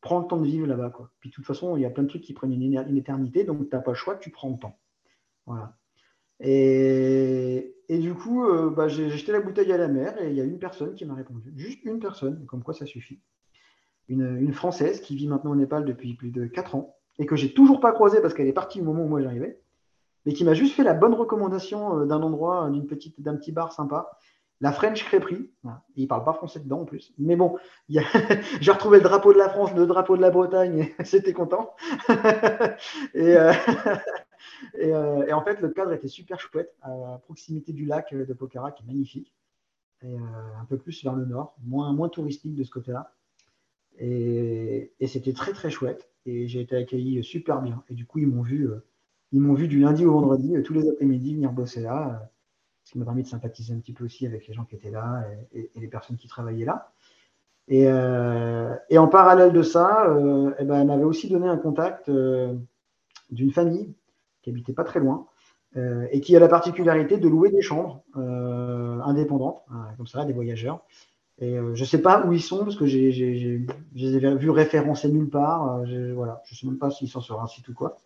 [0.00, 0.90] prends le temps de vivre là-bas.
[0.90, 1.10] Quoi.
[1.20, 3.44] Puis, de toute façon, il y a plein de trucs qui prennent une, une éternité,
[3.44, 4.78] donc tu n'as pas le choix, tu prends le temps.
[5.46, 5.76] Voilà.
[6.40, 10.36] Et, et du coup, euh, bah, j'ai jeté la bouteille à la mer et il
[10.36, 11.52] y a une personne qui m'a répondu.
[11.56, 13.20] Juste une personne, comme quoi ça suffit.
[14.08, 17.54] Une, Française qui vit maintenant au Népal depuis plus de 4 ans et que j'ai
[17.54, 19.60] toujours pas croisée parce qu'elle est partie au moment où moi j'arrivais,
[20.26, 22.70] mais qui m'a juste fait la bonne recommandation euh, d'un endroit,
[23.18, 24.10] d'un petit bar sympa,
[24.60, 25.50] la French Crêperie.
[25.96, 27.56] Il parle pas français dedans en plus, mais bon,
[27.88, 31.74] j'ai retrouvé le drapeau de la France, le drapeau de la Bretagne, et c'était content.
[33.14, 33.52] et, euh,
[34.76, 38.72] euh, et en fait, le cadre était super chouette, à proximité du lac de Pokhara,
[38.72, 39.34] qui est magnifique,
[40.02, 43.12] et euh, un peu plus vers le nord, moins, touristique de ce côté-là.
[43.98, 46.10] Et, et c'était très très chouette.
[46.26, 47.84] Et j'ai été accueilli super bien.
[47.88, 48.68] Et du coup, ils m'ont vu,
[49.30, 52.30] ils m'ont vu du lundi au vendredi, tous les après-midi, venir bosser là.
[52.84, 54.90] Ce qui m'a permis de sympathiser un petit peu aussi avec les gens qui étaient
[54.90, 56.92] là et, les personnes qui travaillaient là.
[57.66, 62.10] Et, euh, en parallèle de ça, euh, eh ben, elle m'avait aussi donné un contact
[62.10, 62.54] euh,
[63.30, 63.94] d'une famille
[64.42, 65.26] qui habitait pas très loin
[66.12, 70.84] et qui a la particularité de louer des chambres indépendantes, hein, comme ça, des voyageurs.
[71.40, 75.08] Et je ne sais pas où ils sont parce que je les ai vus référencés
[75.08, 75.84] nulle part.
[75.84, 77.96] Je, voilà, je ne sais même pas s'ils sont sur un site ou quoi.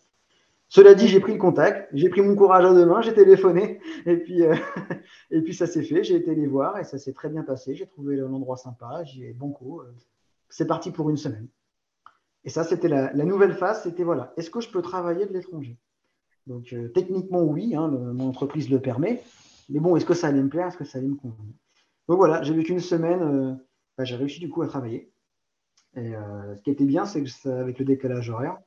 [0.69, 3.79] Cela dit, j'ai pris le contact, j'ai pris mon courage à deux mains, j'ai téléphoné
[4.05, 4.55] et puis, euh,
[5.51, 6.03] ça s'est fait.
[6.03, 7.73] J'ai été les voir et ça s'est très bien passé.
[7.73, 9.81] J'ai trouvé l'endroit sympa, j'ai banco.
[9.81, 9.91] euh,
[10.47, 11.47] c'est parti pour une semaine.
[12.43, 13.81] Et ça, c'était la, nouvelle phase.
[13.81, 15.79] C'était voilà, est-ce que je peux travailler de l'étranger?
[16.45, 19.23] Donc euh, techniquement, oui, hein, mon entreprise le permet.
[19.69, 21.53] Mais bon, est-ce que ça allait me plaire Est-ce que ça allait me convenir?
[22.07, 23.59] Donc voilà, j'ai vécu une semaine,
[23.97, 25.11] bah, j'ai réussi du coup à travailler.
[25.95, 26.13] Et
[26.55, 28.57] ce qui était bien, c'est que ça, avec le décalage horaire,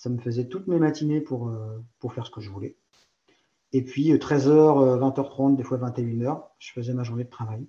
[0.00, 2.74] ça me faisait toutes mes matinées pour, euh, pour faire ce que je voulais.
[3.74, 7.66] Et puis 13h, 20h30, des fois 21h, je faisais ma journée de travail.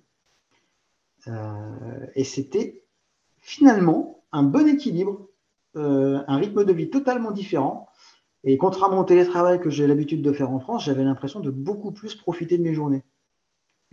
[1.28, 2.84] Euh, et c'était
[3.36, 5.28] finalement un bon équilibre,
[5.76, 7.90] euh, un rythme de vie totalement différent.
[8.44, 11.92] Et contrairement au télétravail que j'ai l'habitude de faire en France, j'avais l'impression de beaucoup
[11.92, 13.04] plus profiter de mes journées.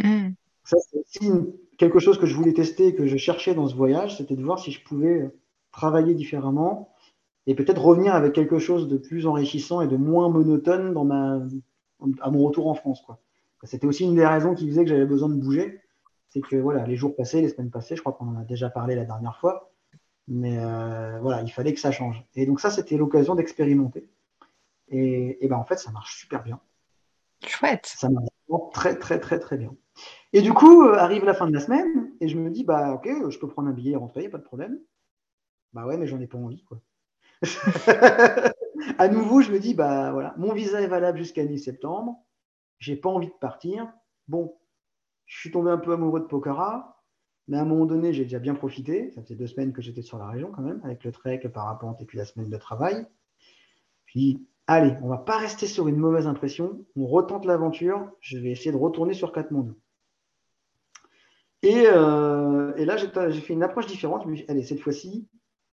[0.02, 0.30] Hmm.
[0.64, 1.30] Ça, c'est
[1.78, 4.44] quelque chose que je voulais tester et que je cherchais dans ce voyage, c'était de
[4.44, 5.30] voir si je pouvais
[5.74, 6.94] travailler différemment
[7.50, 11.42] et peut-être revenir avec quelque chose de plus enrichissant et de moins monotone dans ma,
[12.22, 13.02] à mon retour en France.
[13.02, 13.20] quoi.
[13.64, 15.82] C'était aussi une des raisons qui faisait que j'avais besoin de bouger.
[16.30, 18.70] C'est que voilà, les jours passés, les semaines passées, je crois qu'on en a déjà
[18.70, 19.72] parlé la dernière fois,
[20.28, 22.24] mais euh, voilà, il fallait que ça change.
[22.36, 24.08] Et donc ça, c'était l'occasion d'expérimenter.
[24.90, 26.60] Et, et ben en fait, ça marche super bien.
[27.44, 27.88] Chouette.
[27.88, 28.28] Ça marche
[28.74, 29.76] très très très très bien.
[30.34, 32.94] Et du coup, euh, arrive la fin de la semaine et je me dis, bah
[32.94, 34.78] ok, je peux prendre un billet et rentrer, pas de problème.
[35.74, 36.80] Bah ouais, mais j'en ai pas envie, quoi.
[38.98, 42.18] À nouveau, je me dis, bah voilà, mon visa est valable jusqu'à mi-septembre,
[42.80, 43.92] j'ai pas envie de partir.
[44.28, 44.58] Bon,
[45.26, 47.04] je suis tombé un peu amoureux de Pokhara,
[47.48, 49.12] mais à un moment donné, j'ai déjà bien profité.
[49.12, 51.52] Ça faisait deux semaines que j'étais sur la région quand même, avec le trek, le
[51.52, 53.08] parapente et puis la semaine de travail.
[54.06, 58.52] Puis, allez, on va pas rester sur une mauvaise impression, on retente l'aventure, je vais
[58.52, 59.76] essayer de retourner sur Katmandou.
[61.62, 64.24] Et, euh, et là, j'ai fait une approche différente.
[64.24, 65.28] Je me allez, cette fois-ci,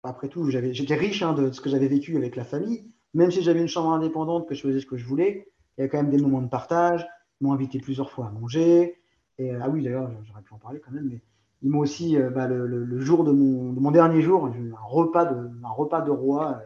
[0.04, 2.92] après tout, j'étais riche hein, de ce que j'avais vécu avec la famille.
[3.14, 5.84] Même si j'avais une chambre indépendante, que je faisais ce que je voulais, il y
[5.84, 7.08] avait quand même des moments de partage.
[7.40, 9.00] Ils m'ont invité plusieurs fois à manger.
[9.40, 11.22] Euh, ah oui, d'ailleurs, j'aurais pu en parler quand même, mais
[11.62, 15.26] ils m'ont aussi, euh, bah, le, jour de mon, de mon dernier jour, un repas
[15.26, 16.62] de, roi.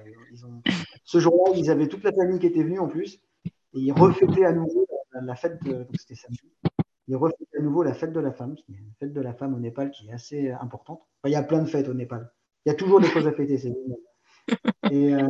[0.45, 0.61] Ont,
[1.03, 3.19] ce jour-là, ils avaient toute la famille qui était venue en plus.
[3.45, 4.87] Et ils refêtaient à nouveau
[5.21, 6.51] la, fête, de, c'était samedi,
[7.07, 9.59] ils refêtaient à nouveau la fête de la femme, une fête de la femme au
[9.59, 11.01] Népal qui est assez importante.
[11.25, 12.31] il y a plein de fêtes au Népal.
[12.67, 13.73] Il y a toujours des choses à fêter, c'est
[14.91, 15.25] et, euh,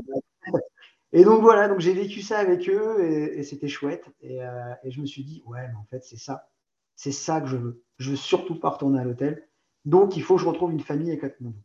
[1.14, 4.06] et, donc voilà, donc j'ai vécu ça avec eux et, c'était chouette.
[4.22, 6.50] Et, euh, et, je me suis dit, ouais, mais en fait, c'est ça.
[6.96, 7.84] C'est ça que je veux.
[8.00, 9.48] Je veux surtout pas retourner à l'hôtel.
[9.86, 11.60] Donc, il faut que je retrouve une famille avec Katmandou.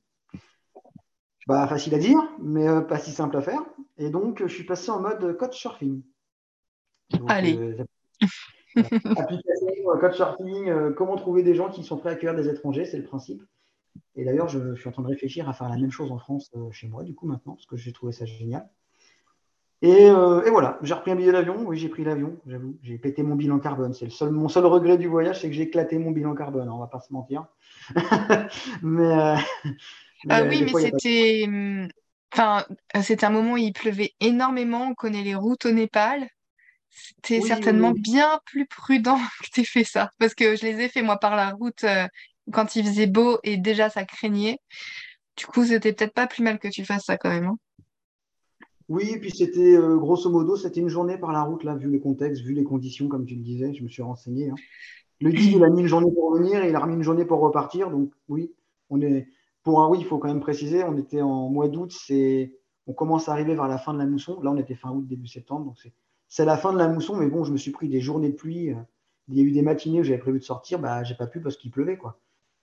[1.46, 3.62] Bah, facile à dire, mais euh, pas si simple à faire.
[3.96, 6.02] Et donc, je suis passé en mode coach surfing.
[7.28, 7.56] Allez.
[7.56, 7.84] Euh,
[8.76, 12.98] application, coach surfing, comment trouver des gens qui sont prêts à accueillir des étrangers, c'est
[12.98, 13.42] le principe.
[14.14, 16.50] Et d'ailleurs, je, suis en train de réfléchir à faire la même chose en France
[16.56, 18.68] euh, chez moi, du coup, maintenant, parce que j'ai trouvé ça génial.
[19.80, 21.64] Et, euh, voilà, j'ai repris un billet d'avion.
[21.66, 22.78] Oui, j'ai pris l'avion, j'avoue.
[22.82, 23.94] J'ai pété mon bilan carbone.
[23.94, 26.68] C'est le seul, mon seul regret du voyage, c'est que j'ai éclaté mon bilan carbone.
[26.70, 27.46] On va pas se mentir.
[28.82, 29.36] mais, euh,
[30.28, 31.88] ah oui, mais c'était, hum,
[32.32, 32.64] enfin,
[33.02, 34.88] c'était un moment où il pleuvait énormément.
[34.90, 36.28] On connaît les routes au Népal.
[36.90, 40.88] C'était certainement bien plus prudent que tu aies fait ça, parce que je les ai
[40.88, 41.84] fait moi par la route
[42.52, 44.58] quand il faisait beau et déjà ça craignait.
[45.36, 47.46] Du coup, c'était peut-être pas plus mal que tu fasses ça quand même.
[47.46, 47.58] Hein.
[48.88, 51.98] Oui, puis c'était euh, grosso modo, c'était une journée par la route, là, vu le
[51.98, 54.50] contexte, vu les conditions, comme tu le disais, je me suis renseigné.
[54.50, 54.54] Hein.
[55.20, 57.24] Le guide, il a mis une journée pour revenir et il a remis une journée
[57.24, 57.90] pour repartir.
[57.90, 58.52] Donc oui,
[58.90, 59.28] on est.
[59.62, 62.58] Pour un oui, il faut quand même préciser, on était en mois d'août, c'est.
[62.88, 64.40] On commence à arriver vers la fin de la mousson.
[64.42, 65.76] Là, on était fin août, début septembre, donc
[66.28, 68.34] c'est la fin de la mousson, mais bon, je me suis pris des journées de
[68.34, 68.70] pluie.
[68.70, 68.76] Euh,
[69.28, 71.40] il y a eu des matinées où j'avais prévu de sortir, bah, j'ai pas pu
[71.40, 72.18] parce qu'il pleuvait, quoi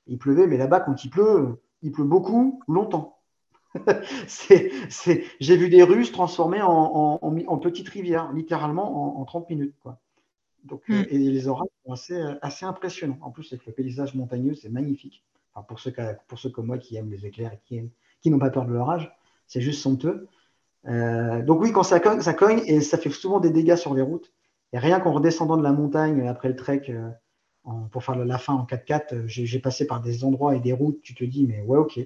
[0.07, 3.19] il pleuvait, mais là-bas, quand il pleut, il pleut beaucoup, longtemps.
[5.39, 9.75] J'ai vu des rues se transformer en, petites rivières, littéralement en, 30 minutes.
[9.81, 9.99] Quoi.
[10.63, 11.05] Donc, euh, hmm.
[11.09, 13.19] et les orages sont assez, assez impressionnants.
[13.21, 15.23] En plus, avec le paysage montagneux, c'est magnifique.
[15.67, 15.93] pour, ceux,
[16.27, 17.81] pour ceux comme moi qui aiment les éclairs et qui,
[18.21, 19.11] qui n'ont pas peur de l'orage,
[19.47, 20.27] c'est juste somptueux.
[20.87, 23.93] Euh, donc oui, quand ça cogne, ça cogne et ça fait souvent des dégâts sur
[23.93, 24.31] les routes.
[24.71, 27.09] Et rien qu'en redescendant de la montagne après le trek, euh,
[27.91, 31.01] pour faire la fin en 4x4, euh, j'ai passé par des endroits et des routes,
[31.01, 31.99] tu te dis, mais ouais, ok.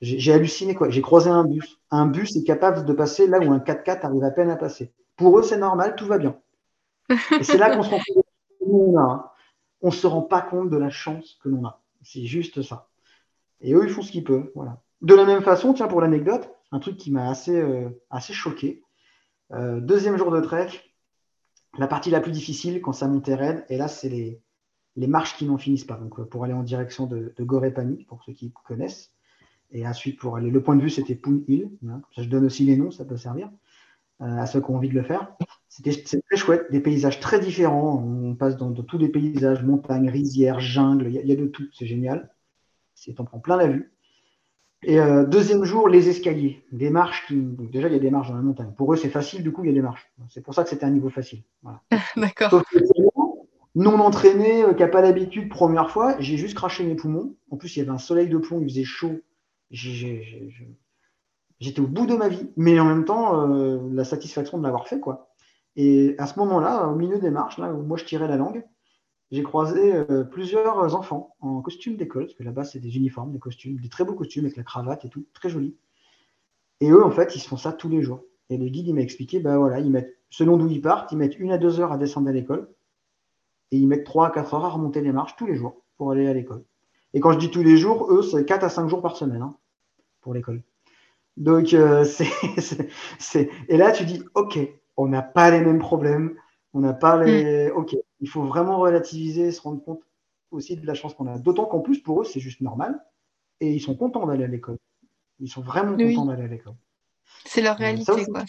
[0.00, 0.90] J'ai halluciné, quoi.
[0.90, 1.78] J'ai croisé un bus.
[1.92, 4.92] Un bus est capable de passer là où un 4x4 arrive à peine à passer.
[5.16, 6.36] Pour eux, c'est normal, tout va bien.
[7.38, 8.24] Et c'est là qu'on se rend compte
[8.64, 9.28] on hein.
[9.80, 11.80] On se rend pas compte de la chance que l'on a.
[12.02, 12.88] C'est juste ça.
[13.60, 14.50] Et eux, ils font ce qu'ils peuvent.
[14.54, 14.80] Voilà.
[15.02, 17.90] De la même façon, tiens, pour l'anecdote, un truc qui m'a assez, euh,
[18.30, 18.82] choqué.
[19.52, 20.68] Euh, deuxième jour de trek,
[21.78, 24.40] la partie la plus difficile quand ça montait raide, et là, c'est les,
[24.96, 25.96] les marches qui n'en finissent pas.
[25.96, 29.12] Donc, euh, pour aller en direction de, de Gorepani, pour ceux qui connaissent.
[29.72, 31.70] Et ensuite, pour aller, le point de vue, c'était Poon Hill.
[31.88, 32.02] Hein.
[32.16, 33.50] je donne aussi les noms, ça peut servir
[34.20, 35.34] euh, à ceux qui ont envie de le faire.
[35.68, 37.96] C'était très chouette, des paysages très différents.
[37.96, 41.86] On passe dans, tous les paysages, montagnes, rizières, jungle, il y, a de tout, c'est
[41.86, 42.30] génial.
[42.94, 43.90] C'est on prend plein la vue.
[44.84, 47.36] Et euh, deuxième jour, les escaliers, des marches qui.
[47.36, 48.72] déjà, il y a des marches dans la montagne.
[48.76, 50.12] Pour eux, c'est facile, du coup, il y a des marches.
[50.28, 51.42] C'est pour ça que c'était un niveau facile.
[52.16, 52.62] D'accord
[53.74, 57.34] non entraîné, euh, qui n'a pas l'habitude, première fois, j'ai juste craché mes poumons.
[57.50, 59.20] En plus, il y avait un soleil de plomb, il faisait chaud.
[59.70, 64.88] J'étais au bout de ma vie, mais en même temps, euh, la satisfaction de l'avoir
[64.88, 65.00] fait.
[65.00, 65.30] quoi.
[65.76, 68.64] Et à ce moment-là, au milieu des marches, là où moi je tirais la langue,
[69.30, 73.38] j'ai croisé euh, plusieurs enfants en costume d'école, parce que là-bas, c'est des uniformes, des
[73.38, 75.74] costumes, des très beaux costumes avec la cravate et tout, très joli.
[76.80, 78.22] Et eux, en fait, ils se font ça tous les jours.
[78.50, 81.16] Et le guide, il m'a expliqué, ben voilà, ils mettent, selon d'où ils partent, ils
[81.16, 82.68] mettent une à deux heures à descendre à l'école
[83.72, 86.12] et ils mettent 3 à 4 heures à remonter les marches tous les jours pour
[86.12, 86.62] aller à l'école.
[87.14, 89.42] Et quand je dis tous les jours, eux, c'est 4 à 5 jours par semaine
[89.42, 89.56] hein,
[90.20, 90.62] pour l'école.
[91.38, 92.04] Donc, euh,
[93.18, 94.58] c'est, Et là, tu dis, OK,
[94.96, 96.36] on n'a pas les mêmes problèmes.
[96.74, 97.70] On n'a pas les.
[97.70, 97.76] Mm.
[97.76, 100.02] OK, il faut vraiment relativiser, se rendre compte
[100.50, 101.38] aussi de la chance qu'on a.
[101.38, 103.02] D'autant qu'en plus, pour eux, c'est juste normal.
[103.60, 104.76] Et ils sont contents d'aller à l'école.
[105.40, 106.74] Ils sont vraiment contents d'aller à l'école.
[107.46, 108.44] C'est leur réalité, quoi.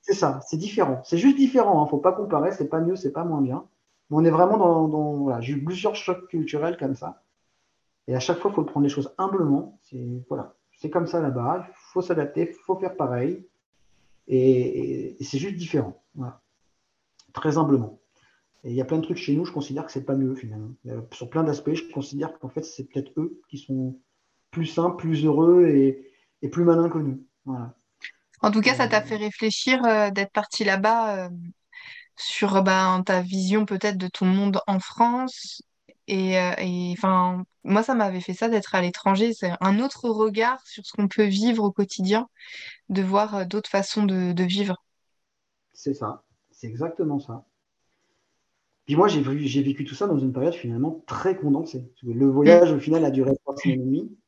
[0.00, 1.02] C'est ça, c'est différent.
[1.04, 1.74] C'est juste différent.
[1.74, 1.84] Il hein.
[1.84, 2.52] ne faut pas comparer.
[2.52, 3.64] C'est pas mieux, c'est pas moins bien
[4.10, 5.12] on est vraiment dans.
[5.22, 7.22] voilà, j'ai eu plusieurs chocs culturels comme ça.
[8.06, 9.78] Et à chaque fois, il faut prendre les choses humblement.
[9.82, 11.66] C'est voilà, c'est comme ça là-bas.
[11.68, 13.46] Il faut s'adapter, il faut faire pareil.
[14.28, 16.02] Et, c'est juste différent.
[16.14, 16.40] Voilà.
[17.32, 18.00] Très humblement.
[18.64, 20.34] Et il y a plein de trucs chez nous, je considère que c'est pas mieux
[20.34, 20.70] finalement.
[21.12, 23.98] Sur plein d'aspects, je considère qu'en fait, c'est peut-être eux qui sont
[24.50, 27.24] plus simples, plus heureux et, plus malins que nous.
[27.44, 27.74] Voilà.
[28.40, 31.28] En tout cas, ça t'a fait réfléchir euh, d'être parti là-bas euh,
[32.18, 35.62] sur ben, ta vision peut-être de tout le monde en France.
[36.08, 36.52] Et, euh,
[36.92, 39.34] enfin, moi, ça m'avait fait ça d'être à l'étranger.
[39.34, 42.28] C'est un autre regard sur ce qu'on peut vivre au quotidien,
[42.88, 44.82] de voir euh, d'autres façons de, vivre.
[45.74, 47.44] C'est ça, c'est exactement ça.
[48.86, 51.92] Puis moi, j'ai vécu tout ça dans une période finalement très condensée.
[52.02, 54.18] Le voyage, au final, a duré trois semaines et demie.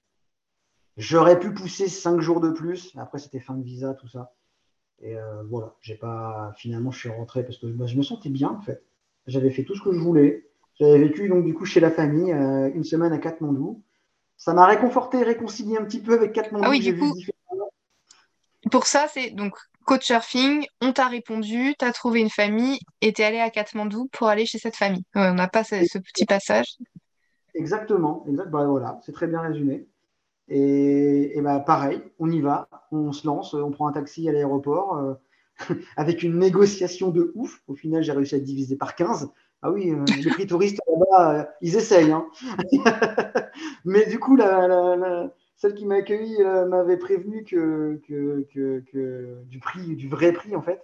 [0.99, 2.95] J'aurais pu pousser cinq jours de plus.
[2.99, 4.35] Après, c'était fin de visa, tout ça.
[5.03, 5.17] Et
[5.49, 6.53] voilà, j'ai pas.
[6.57, 8.83] Finalement, je suis rentré parce que bah, je me sentais bien en fait.
[9.27, 10.47] J'avais fait tout ce que je voulais.
[10.79, 13.83] J'avais vécu donc du coup chez la famille une semaine à Katmandou.
[14.37, 16.65] Ça m'a réconforté, réconcilié un petit peu avec Katmandou.
[16.67, 17.15] Ah oui, du coup,
[18.71, 19.55] pour ça, c'est donc
[19.87, 24.29] coach surfing, on t'a répondu, t'as trouvé une famille et t'es allé à Katmandou pour
[24.29, 25.05] aller chez cette famille.
[25.15, 26.77] on n'a pas ce, petit passage.
[27.55, 29.89] Exactement, exact, bah, voilà, c'est très bien résumé.
[30.51, 34.33] Et, et bah, pareil, on y va, on se lance, on prend un taxi à
[34.33, 35.15] l'aéroport euh,
[35.97, 37.63] avec une négociation de ouf.
[37.69, 39.31] Au final, j'ai réussi à diviser par 15.
[39.63, 42.11] Ah oui, euh, les prix touristes là-bas, euh, ils essayent.
[42.11, 42.27] Hein.
[43.85, 50.09] Mais du coup, la, celle qui m'a accueilli m'avait prévenu que, que, du prix, du
[50.09, 50.83] vrai prix en fait.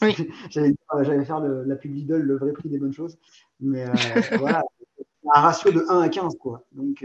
[0.00, 0.16] Oui.
[0.50, 3.18] J'allais faire la pub Lidl, le vrai prix des bonnes choses.
[3.60, 3.84] Mais
[4.38, 4.64] voilà,
[5.30, 6.64] un ratio de 1 à 15, quoi.
[6.72, 7.04] Donc,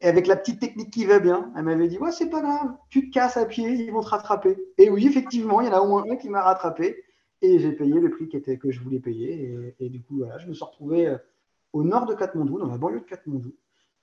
[0.00, 2.74] et avec la petite technique qui va bien, elle m'avait dit Ouais, c'est pas grave,
[2.88, 4.56] tu te casses à pied, ils vont te rattraper.
[4.78, 7.04] Et oui, effectivement, il y en a au moins un qui m'a rattrapé.
[7.42, 9.74] Et j'ai payé le prix que je voulais payer.
[9.78, 11.16] Et, du coup, voilà, je me suis retrouvé euh,
[11.72, 13.54] au nord de Katmandou, dans la banlieue de Katmandou.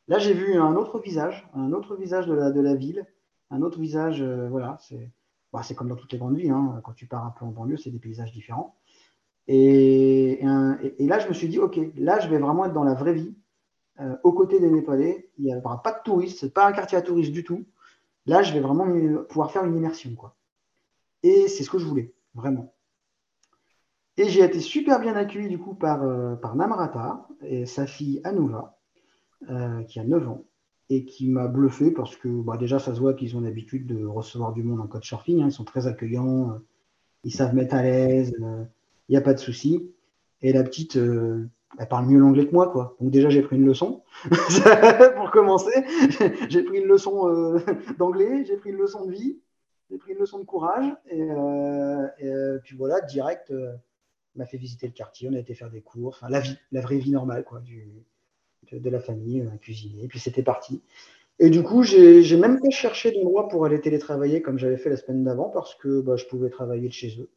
[0.08, 3.06] Là, j'ai vu un autre visage, un autre visage de la, ville,
[3.52, 5.12] un autre visage, euh, voilà, c'est
[5.54, 6.52] bah, comme dans toutes les grandes villes.
[6.52, 6.82] Hein.
[6.84, 8.76] Quand tu pars un peu en banlieue, c'est des paysages différents.
[9.48, 13.14] Et, là, je me suis dit, OK, là, je vais vraiment être dans la vraie
[13.14, 13.36] vie.
[14.00, 15.30] Euh, aux côtés des Népalais.
[15.40, 17.66] Il n'y aura pas de touristes, ce n'est pas un quartier à touristes du tout.
[18.28, 18.86] Là, je vais vraiment
[19.24, 20.14] pouvoir faire une immersion.
[20.14, 20.36] Quoi.
[21.24, 22.76] Et c'est ce que je voulais, vraiment.
[24.18, 28.22] Et j'ai été super bien accueilli du coup par, euh, par Namrata et sa fille
[28.24, 28.78] Anova,
[29.50, 30.46] euh, qui a 9 ans,
[30.90, 34.06] et qui m'a bluffé parce que bah, déjà, ça se voit qu'ils ont l'habitude de
[34.06, 35.42] recevoir du monde en code surfing.
[35.42, 35.48] Hein.
[35.48, 36.60] ils sont très accueillants,
[37.24, 39.92] ils savent mettre à l'aise, il n'y a pas de souci.
[40.42, 41.00] Et la petite,
[41.78, 42.96] elle parle mieux l'anglais que moi, quoi.
[43.00, 44.04] Donc déjà, j'ai pris une leçon
[45.16, 45.74] pour commencer.
[46.50, 47.60] j'ai pris une leçon euh,
[47.98, 49.40] d'anglais, j'ai pris une leçon de vie,
[49.90, 50.92] j'ai pris une leçon de courage.
[51.10, 53.54] Et, euh, euh, puis voilà, direct,
[54.36, 56.82] m'a fait visiter le quartier, on a été faire des cours, enfin la vie, la
[56.82, 57.92] vraie vie normale, quoi, du,
[58.72, 60.04] de, la famille, à cuisiner.
[60.04, 60.82] Et puis c'était parti.
[61.40, 64.98] Et du coup, j'ai même pas cherché d'endroit pour aller télétravailler comme j'avais fait la
[64.98, 67.30] semaine d'avant parce que bah, je pouvais travailler de chez eux.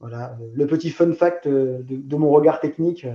[0.00, 3.06] Voilà, le petit fun fact de mon regard technique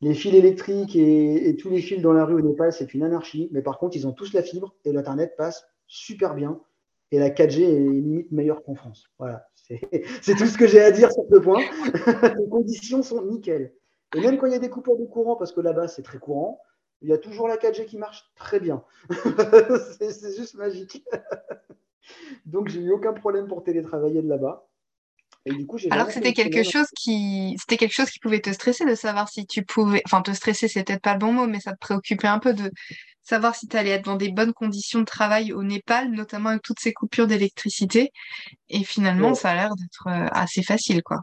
[0.00, 3.48] les fils électriques et, tous les fils dans la rue au Népal, c'est une anarchie.
[3.52, 6.60] Mais par contre, ils ont tous la fibre et l'Internet passe super bien.
[7.10, 9.10] Et la 4G est limite meilleure qu'en France.
[9.18, 9.48] Voilà,
[10.22, 11.60] c'est tout ce que j'ai à dire sur ce point.
[12.38, 13.72] les conditions sont nickel.
[14.14, 16.18] Et même quand il y a des coupures de courant, parce que là-bas, c'est très
[16.18, 16.60] courant,
[17.00, 18.84] il y a toujours la 4G qui marche très bien.
[19.98, 21.02] c'est juste magique.
[22.46, 24.67] Donc, j'ai eu aucun problème pour télétravailler de là-bas.
[25.90, 29.28] Alors que c'était quelque chose qui c'était quelque chose qui pouvait te stresser de savoir
[29.28, 31.78] si tu pouvais enfin te stresser c'est peut-être pas le bon mot mais ça te
[31.78, 32.70] préoccupait un peu de
[33.22, 36.62] savoir si tu allais être dans des bonnes conditions de travail au Népal notamment avec
[36.62, 38.10] toutes ces coupures d'électricité
[38.68, 41.20] et finalement ça a l'air d'être euh, assez facile quoi.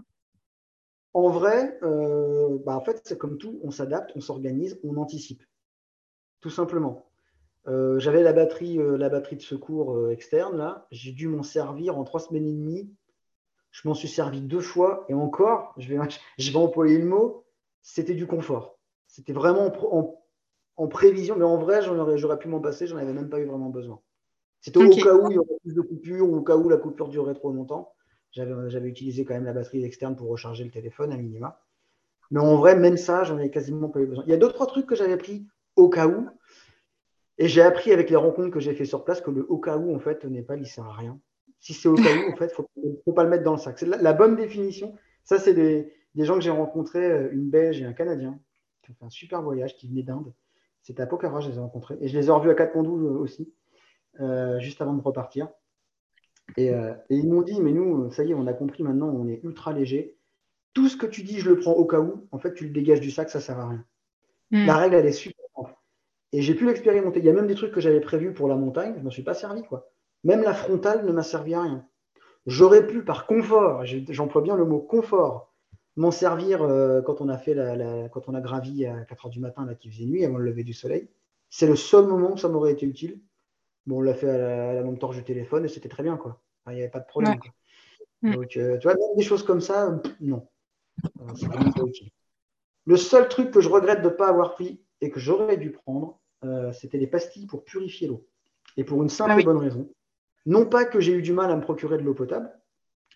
[1.14, 5.42] En vrai, euh, bah, en fait, c'est comme tout, on s'adapte, on s'organise, on anticipe.
[6.42, 7.06] Tout simplement.
[7.70, 10.88] Euh, j'avais la batterie, la batterie de secours externe, là.
[10.92, 12.90] J'ai dû m'en servir en trois semaines et demie
[13.76, 16.00] je m'en suis servi deux fois et encore, je vais,
[16.38, 17.44] je vais employer le mot,
[17.82, 18.80] c'était du confort.
[19.06, 19.70] C'était vraiment
[20.78, 23.70] en, prévision, mais en vrai, j'aurais pu m'en passer, j'en avais même pas eu vraiment
[23.70, 24.00] besoin.
[24.62, 26.78] C'était au cas où il y aurait plus de coupures ou au cas où la
[26.78, 27.92] coupure durerait trop longtemps.
[28.32, 31.62] J'avais utilisé quand même la batterie externe pour recharger le téléphone à minima.
[32.32, 34.24] Mais en vrai, même ça, j'en avais quasiment pas eu besoin.
[34.26, 36.30] Il y a d'autres trucs que j'avais pris au cas où.
[37.38, 39.76] Et j'ai appris avec les rencontres que j'ai fait sur place que le au cas
[39.76, 41.20] où, en fait, n'est pas, il sert à rien
[41.66, 43.58] si c'est au cas où, en fait, il ne faut pas le mettre dans le
[43.58, 43.80] sac.
[43.80, 44.96] C'est la, bonne définition.
[45.24, 48.40] Ça, c'est des, gens que j'ai rencontrés, euh, une Belge et un Canadien,
[48.84, 50.32] qui ont fait un super voyage, qui venaient d'Inde.
[50.84, 51.98] C'était à Pokhara, je les ai rencontrés.
[52.02, 53.52] Et je les ai revus à Katmandou euh, aussi,
[54.20, 55.50] euh, juste avant de repartir.
[56.56, 56.72] Et,
[57.10, 59.74] ils m'ont dit, mais nous, ça y est, on a compris maintenant, on est ultra
[59.74, 60.16] léger.
[60.76, 62.70] Tout ce que tu dis, je le prends au cas où, en fait, tu le
[62.70, 63.84] dégages du sac, ça ne sert à rien.
[64.52, 64.68] Hmm.
[64.68, 65.74] La règle, elle est super simple.
[66.32, 67.22] Et j'ai pu l'expérimenter.
[67.22, 69.10] Il y a même des trucs que j'avais prévus pour la montagne, je ne m'en
[69.10, 69.64] suis pas servi.
[69.64, 69.90] quoi.
[70.26, 71.88] Même la frontale ne m'a servi à rien.
[72.48, 75.54] J'aurais pu, par confort, j'emploie bien le mot confort,
[75.98, 79.32] m'en servir euh, quand on a fait la, quand on a gravi à 4 heures
[79.32, 81.08] du matin, là, qui faisait nuit, avant le lever du soleil.
[81.52, 83.22] C'est le seul moment où ça m'aurait été utile.
[83.86, 86.42] Bon, on l'a fait à la, lampe torche du téléphone et c'était très bien, quoi.
[86.68, 87.38] Il n'y avait pas de problème.
[88.24, 88.34] Mm.
[88.34, 90.48] Donc, euh, tu vois, des choses comme ça, non.
[91.22, 92.10] Euh, c'est vraiment pas utile.
[92.86, 95.72] Le seul truc que je regrette de ne pas avoir pris et que j'aurais dû
[95.72, 96.20] prendre,
[96.74, 98.28] c'était les pastilles pour purifier l'eau.
[98.78, 99.90] Et pour une simple ah et bonne raison.
[100.46, 102.52] Non pas que j'ai eu du mal à me procurer de l'eau potable.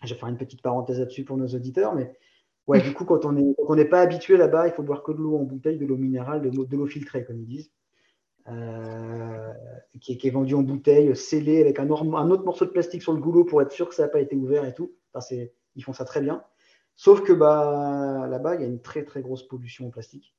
[0.02, 2.12] Je vais faire une petite parenthèse là-dessus pour nos auditeurs, mais
[2.66, 5.36] ouais, du coup, quand on n'est pas habitué là-bas, il faut boire que de l'eau
[5.36, 7.70] en bouteille, de l'eau minérale, de, l'eau filtrée, comme ils disent.
[10.00, 12.04] qui, est, vendu en bouteille, scellé avec un, autre
[12.44, 14.64] morceau de plastique sur le goulot pour être sûr que ça n'a pas été ouvert
[14.64, 14.92] et tout.
[15.76, 16.42] Ils font ça très bien.
[16.96, 20.34] Sauf que bah, là-bas, il y a une très très grosse pollution au plastique.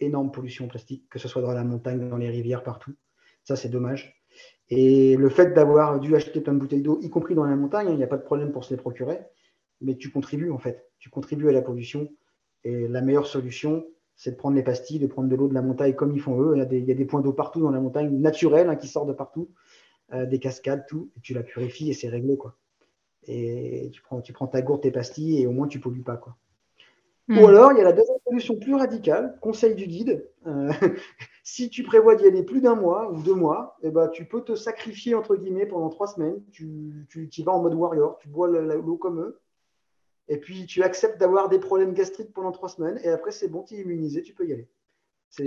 [0.00, 2.94] Énorme pollution au plastique, que ce soit dans la montagne, dans les rivières, partout.
[3.44, 4.23] Ça, c'est dommage.
[4.70, 7.88] Et le fait d'avoir dû acheter plein de bouteilles d'eau, y compris dans la montagne,
[7.90, 9.20] il n'y a pas de problème pour se les procurer,
[9.80, 10.88] mais tu contribues en fait.
[10.98, 12.08] Tu contribues à la pollution.
[12.64, 13.84] Et la meilleure solution,
[14.16, 16.40] c'est de prendre les pastilles, de prendre de l'eau de la montagne comme ils font
[16.40, 16.52] eux.
[16.54, 18.70] Il y a des, il y a des points d'eau partout dans la montagne, naturels,
[18.70, 19.50] hein, qui sortent de partout,
[20.12, 21.10] euh, des cascades, tout.
[21.16, 22.38] Et tu la purifies et c'est réglé.
[22.38, 22.56] quoi.
[23.26, 26.16] Et tu prends, tu prends ta gourde, tes pastilles et au moins tu pollues pas.
[26.16, 26.36] quoi.
[27.28, 27.38] Hmm.
[27.38, 30.28] Ou alors, il y a la deuxième solution plus radicale, conseil du guide.
[30.46, 30.70] Euh,
[31.44, 34.42] si tu prévois d'y aller plus d'un mois ou deux mois, eh ben, tu peux
[34.42, 36.42] te sacrifier entre guillemets pendant trois semaines.
[36.52, 39.40] Tu, tu, tu vas en mode warrior, tu bois l'eau comme eux.
[40.28, 42.98] Et puis tu acceptes d'avoir des problèmes gastriques pendant trois semaines.
[43.04, 44.68] Et après, c'est bon, tu es immunisé, tu peux y aller.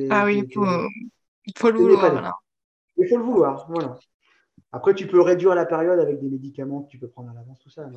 [0.09, 2.41] Ah oui, il faut, le vouloir.
[2.97, 3.97] Il faut le vouloir, voilà.
[4.71, 7.59] Après, tu peux réduire la période avec des médicaments que tu peux prendre à l'avance,
[7.59, 7.89] tout ça.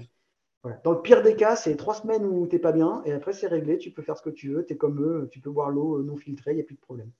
[0.84, 3.32] Dans le pire des cas, c'est trois semaines où tu n'es pas bien, et après,
[3.32, 5.50] c'est réglé, tu peux faire ce que tu veux, tu es comme eux, tu peux
[5.50, 7.11] boire l'eau non filtrée, il n'y a plus de problème.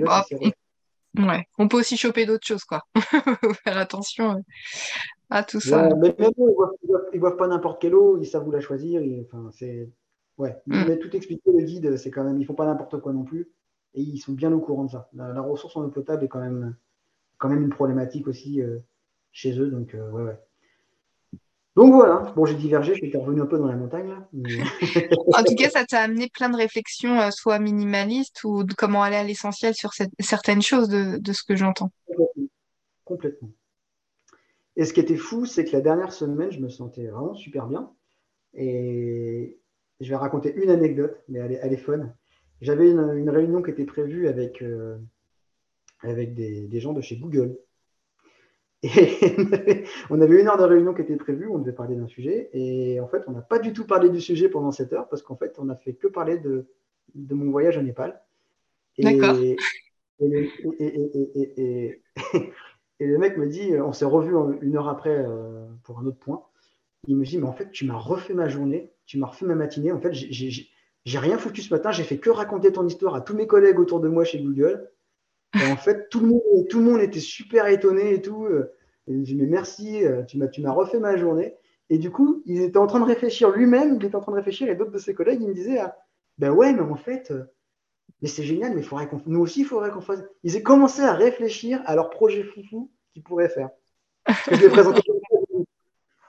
[0.00, 0.24] Bah,
[1.16, 2.82] ouais, on peut aussi choper d'autres choses, quoi.
[3.40, 4.40] faut faire attention euh,
[5.30, 5.88] à tout ça.
[5.96, 6.54] mais même eux,
[7.12, 9.00] ils ne boivent, pas n'importe quelle eau, ils savent où la choisir.
[9.24, 9.88] enfin, c'est...
[10.36, 10.84] Ouais, mm.
[10.88, 13.48] mais tout expliqué, le guide, c'est quand même, ils font pas n'importe quoi non plus,
[13.94, 15.08] et ils sont bien au courant de ça.
[15.14, 16.76] La, ressource en eau potable est quand même,
[17.38, 18.78] quand même une problématique aussi euh,
[19.32, 20.38] chez eux, donc euh, ouais, ouais.
[21.76, 24.08] Donc voilà, bon, j'ai divergé, j'étais revenu un peu dans la montagne.
[24.08, 24.28] Là,
[25.38, 29.02] en tout cas, ça t'a amené plein de réflexions, euh, soit minimalistes ou de comment
[29.02, 31.90] aller à l'essentiel sur certaines choses de, ce que j'entends.
[33.04, 33.50] Complètement.
[34.76, 37.66] Et ce qui était fou, c'est que la dernière semaine, je me sentais vraiment super
[37.66, 37.90] bien.
[38.54, 39.58] Et
[40.00, 42.14] je vais raconter une anecdote, mais elle est, fun.
[42.60, 44.96] J'avais une, réunion qui était prévue avec, euh,
[46.02, 47.58] avec des gens de chez Google.
[48.84, 52.50] Et on avait une heure de réunion qui était prévue, on devait parler d'un sujet.
[52.52, 55.22] Et en fait, on n'a pas du tout parlé du sujet pendant cette heure parce
[55.22, 56.66] qu'en fait, on n'a fait que parler de,
[57.14, 58.20] de mon voyage au Népal.
[58.98, 59.36] D'accord.
[59.38, 59.56] Et,
[60.20, 62.02] et,
[63.00, 66.42] le mec me dit, on s'est revu une heure après euh, pour un autre point.
[67.06, 69.54] Il me dit, mais en fait, tu m'as refait ma journée, tu m'as refait ma
[69.54, 69.92] matinée.
[69.92, 73.34] En fait, j'ai rien foutu ce matin, j'ai fait que raconter ton histoire à tous
[73.34, 74.90] mes collègues autour de moi chez Google.
[75.54, 78.46] En fait, tout le, monde, était super étonné et tout.
[79.06, 81.54] Et il me dit, mais merci, euh, tu m'as, refait ma journée.
[81.90, 84.38] Et du coup, il était en train de réfléchir lui-même, il était en train de
[84.38, 85.96] réfléchir, et d'autres de ses collègues, ils me disaient, ah,
[86.38, 87.44] ben ouais, mais en fait, euh,
[88.22, 90.24] mais c'est génial, mais faudrait qu'on, nous aussi, il faudrait qu'on fasse.
[90.42, 93.68] Ils aient commencé à réfléchir à leur projet foufou qu'ils pourraient faire.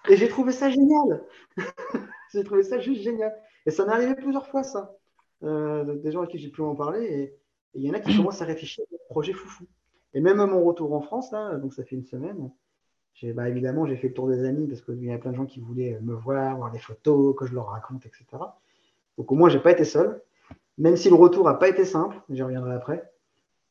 [0.10, 1.24] Et j'ai trouvé ça génial.
[2.34, 3.34] j'ai trouvé ça juste génial.
[3.66, 4.94] Et ça m'est arrivé plusieurs fois, ça.
[5.44, 7.34] Euh, des gens à qui j'ai pu en parler.
[7.76, 9.66] Il y en a qui commencent à réfléchir à leur projet foufou.
[10.14, 12.50] Et même à mon retour en France, là, donc ça fait une semaine,
[13.24, 15.46] bah, évidemment, j'ai fait le tour des amis parce qu'il y a plein de gens
[15.46, 18.26] qui voulaient me voir, voir des photos, que je leur raconte, etc.
[19.18, 20.22] Donc au moins, je n'ai pas été seul,
[20.78, 23.12] même si le retour n'a pas été simple, j'y reviendrai après.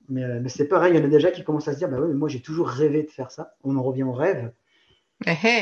[0.08, 1.98] Mais, euh, c'est pareil, il y en a déjà qui commencent à se dire, bah
[2.00, 3.54] oui, mais moi j'ai toujours rêvé de faire ça.
[3.64, 4.52] On en revient au rêve.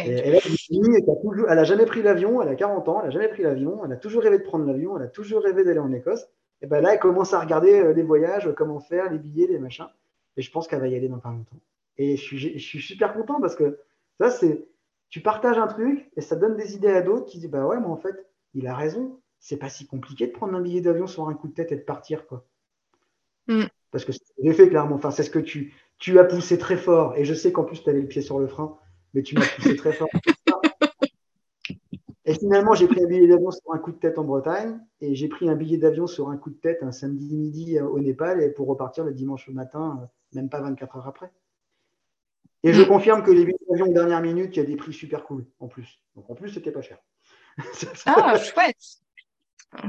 [0.06, 3.42] Et, là, elle n'a jamais pris l'avion, elle a 40 ans, elle n'a jamais pris
[3.42, 6.26] l'avion, elle a toujours rêvé de prendre l'avion, elle a toujours rêvé d'aller en Écosse.
[6.62, 9.58] Et ben là, elle commence à regarder euh, les voyages, comment faire, les billets, les
[9.58, 9.88] machins.
[10.36, 11.60] Et je pense qu'elle va y aller dans pas longtemps.
[11.98, 13.78] Et je suis, je suis super content parce que
[14.20, 14.66] ça, c'est.
[15.10, 17.78] Tu partages un truc et ça donne des idées à d'autres qui disent Bah ouais,
[17.78, 18.14] mais en fait,
[18.54, 19.20] il a raison.
[19.40, 21.76] C'est pas si compliqué de prendre un billet d'avion sur un coup de tête et
[21.76, 22.46] de partir, quoi.
[23.48, 23.64] Mm.
[23.90, 24.94] Parce que j'ai fait clairement.
[24.96, 27.16] Enfin, c'est ce que tu, tu as poussé très fort.
[27.16, 28.78] Et je sais qu'en plus, tu avais le pied sur le frein,
[29.12, 30.08] mais tu m'as poussé très fort.
[32.24, 35.14] Et finalement, j'ai pris un billet d'avion sur un coup de tête en Bretagne et
[35.14, 38.42] j'ai pris un billet d'avion sur un coup de tête un samedi midi au Népal
[38.42, 41.32] et pour repartir le dimanche matin, euh, même pas 24 heures après.
[42.62, 44.92] Et je confirme que les billets d'avion de dernière minute, il y a des prix
[44.92, 46.00] super cool en plus.
[46.14, 46.98] Donc en plus, c'était pas cher.
[48.06, 48.76] ah, chouette.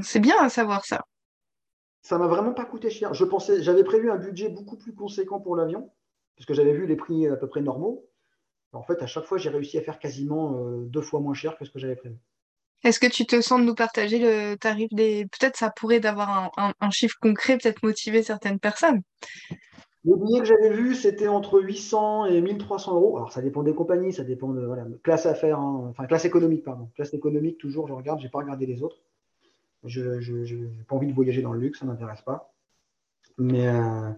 [0.02, 1.04] C'est bien à savoir ça.
[2.02, 3.14] Ça m'a vraiment pas coûté cher.
[3.14, 5.90] Je pensais, j'avais prévu un budget beaucoup plus conséquent pour l'avion,
[6.36, 8.08] parce que j'avais vu les prix à peu près normaux.
[8.74, 11.56] En fait, à chaque fois, j'ai réussi à faire quasiment euh, deux fois moins cher
[11.56, 12.16] que ce que j'avais prévu.
[12.84, 15.26] Est-ce que tu te sens de nous partager le tarif des...
[15.26, 19.00] Peut-être ça pourrait d'avoir un, chiffre concret, peut-être motiver certaines personnes?
[20.04, 23.16] Le billet que j'avais vu, c'était entre 800 et 1300 euros.
[23.16, 25.86] Alors, ça dépend des compagnies, ça dépend de voilà, classe affaires, hein.
[25.88, 26.90] enfin classe économique, pardon.
[26.94, 28.98] Classe économique, toujours, je regarde, je n'ai pas regardé les autres.
[29.84, 32.52] Je n'ai pas envie de voyager dans le luxe, ça ne m'intéresse pas.
[33.38, 34.10] Mais euh,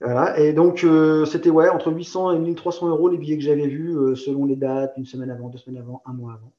[0.00, 0.38] voilà.
[0.38, 3.96] Et donc, euh, c'était ouais, entre 800 et 1300 euros les billets que j'avais vus
[3.96, 6.52] euh, selon les dates, une semaine avant, deux semaines avant, un mois avant.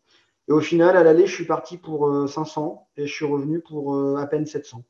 [0.47, 3.95] Et au final, à l'aller, je suis parti pour 500 et je suis revenu pour
[4.17, 4.83] à peine 700.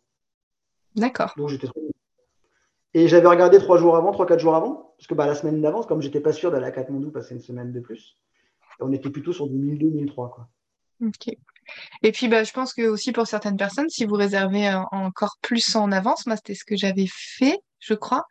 [0.96, 1.34] D'accord.
[1.38, 1.80] Donc, j'étais très
[2.94, 5.62] Et j'avais regardé trois jours avant, trois, quatre jours avant, parce que bah, la semaine
[5.62, 8.18] d'avance, comme j'étais pas sûr d'aller à Katmandou passer une semaine de plus,
[8.80, 10.32] on était plutôt sur du 1002, 1003.
[10.32, 10.48] Quoi.
[11.06, 11.36] Ok.
[12.04, 15.38] Et puis, bah, je pense que aussi pour certaines personnes, si vous réservez euh, encore
[15.42, 18.26] plus en avance, moi, c'était ce que j'avais fait, je crois,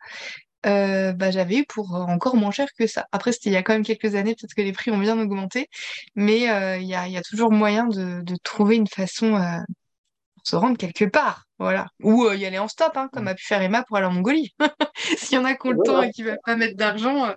[0.65, 3.07] euh, bah, j'avais eu pour encore moins cher que ça.
[3.11, 5.19] Après, c'était il y a quand même quelques années, peut-être que les prix ont bien
[5.19, 5.69] augmenté,
[6.15, 9.31] mais euh, il y, a, y, a, toujours moyen de, de trouver une façon
[10.35, 11.45] pour se rendre quelque part.
[11.57, 11.87] Voilà.
[12.01, 14.53] Ou y aller en stop, hein, comme a pu faire Emma pour aller en Mongolie.
[15.17, 17.35] S'il y en a qui ont le temps et qui ne veulent pas mettre d'argent,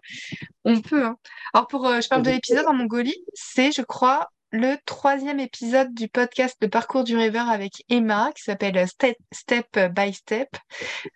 [0.65, 1.05] on peut.
[1.05, 1.17] Hein.
[1.53, 6.09] Alors, pour, je parle de l'épisode en Mongolie, c'est, je crois, le troisième épisode du
[6.09, 10.49] podcast de Parcours du rêveur avec Emma qui s'appelle Step, by Step.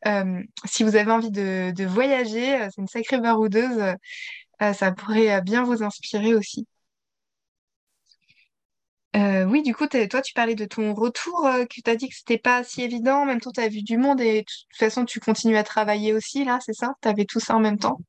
[0.07, 3.95] Euh, si vous avez envie de, voyager, euh, c'est une sacrée baroudeuse,
[4.61, 6.67] euh, ça pourrait bien vous inspirer aussi.
[9.15, 12.39] oui, du coup, toi, tu parlais de ton retour, que tu as dit que c'était
[12.39, 13.23] pas si évident.
[13.23, 15.63] En même temps, tu as vu du monde et de toute façon, tu continues à
[15.63, 16.95] travailler aussi, là, c'est ça?
[17.03, 18.01] Tu avais tout ça en même temps?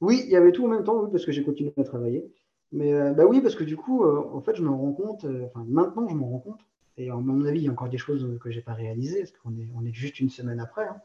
[0.00, 2.30] Oui, il y avait tout en même temps, parce que j'ai continué à travailler.
[2.72, 5.24] Mais euh, bah oui, parce que du coup, euh, en fait, je me rends compte,
[5.24, 6.60] euh, enfin maintenant, je me rends compte,
[6.96, 9.20] et à mon avis, il y a encore des choses que je n'ai pas réalisées,
[9.20, 10.86] parce qu'on est, on est juste une semaine après.
[10.86, 10.96] Hein.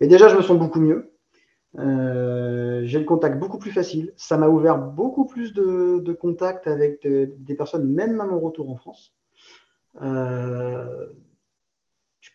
[0.00, 1.12] Et déjà, je me sens beaucoup mieux.
[1.74, 4.12] j'ai le contact beaucoup plus facile.
[4.16, 8.70] Ça m'a ouvert beaucoup plus de, de contacts avec des personnes, même à mon retour
[8.70, 9.14] en France.
[9.94, 11.08] je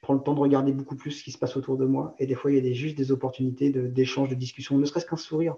[0.01, 2.15] prends le temps de regarder beaucoup plus ce qui se passe autour de moi.
[2.19, 4.85] Et des fois, il y a des, juste des opportunités d'échange, de, de discussion, ne
[4.85, 5.55] serait-ce qu'un sourire.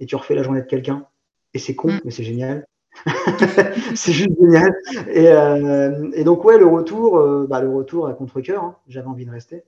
[0.00, 1.06] Et tu refais la journée de quelqu'un.
[1.54, 2.00] Et c'est con, mm.
[2.04, 2.66] mais c'est génial.
[3.94, 4.74] c'est juste génial.
[5.08, 8.76] Euh, et, donc, ouais, le retour, euh, bah, le retour à contre-coeur, hein.
[8.86, 9.64] j'avais envie de rester.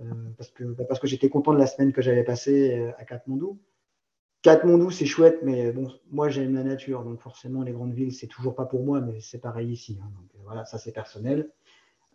[0.00, 0.04] Euh,
[0.36, 3.58] parce que, bah, parce que j'étais content de la semaine que j'avais passée à Katmandou.
[4.42, 7.02] Katmandou, c'est chouette, mais bon, moi, j'aime la nature.
[7.02, 9.98] Donc, forcément, les grandes villes, c'est toujours pas pour moi, mais c'est pareil ici.
[10.02, 10.10] Hein.
[10.16, 11.48] donc, voilà, ça, c'est personnel.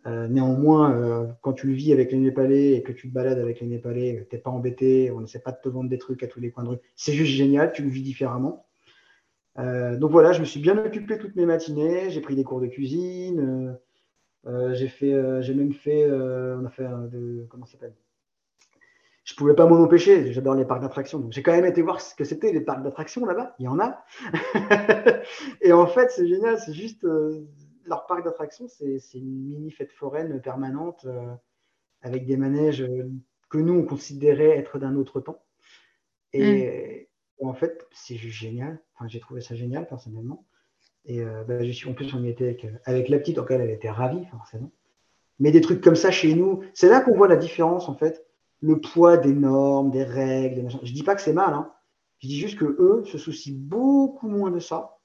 [0.06, 3.66] néanmoins, quand tu le vis avec les Népalais et que tu te balades avec les
[3.66, 6.40] Népalais, tu n'es pas embêté, on n'essaie pas de te vendre des trucs à tous
[6.40, 6.78] les coins de rue.
[6.96, 8.66] C'est juste génial, tu le vis différemment.
[9.58, 12.10] Euh, donc voilà, je me suis bien occupé toutes mes matinées.
[12.10, 13.40] J'ai pris des cours de cuisine.
[13.40, 17.94] Euh, euh, j'ai fait, j'ai même fait, on a fait de, comment ça s'appelle?
[19.24, 20.32] Je pouvais pas m'en empêcher.
[20.32, 21.20] J'adore les parcs d'attractions.
[21.20, 23.54] Donc j'ai quand même été voir ce que c'était les parcs d'attractions là-bas.
[23.58, 24.04] Il y en a.
[25.60, 26.58] Et en fait, c'est génial.
[26.58, 27.06] C'est juste
[27.84, 31.06] leur parc d'attractions, c'est, une mini fête foraine permanente
[32.00, 32.84] avec des manèges
[33.48, 35.44] que nous on considérait être d'un autre temps.
[36.32, 37.11] Et, mm
[37.46, 38.80] en fait, c'est juste génial.
[38.94, 40.44] Enfin, j'ai trouvé ça génial personnellement.
[41.04, 43.60] Et euh, bah, je suis, en plus, on y était avec, la petite, donc elle,
[43.60, 44.70] elle était ravie, forcément.
[45.38, 48.24] Mais des trucs comme ça chez nous, c'est là qu'on voit la différence, en fait.
[48.60, 51.72] Le poids des normes, des règles, des Je dis pas que c'est mal, hein.
[52.20, 54.98] je dis juste que eux se soucient beaucoup moins de ça.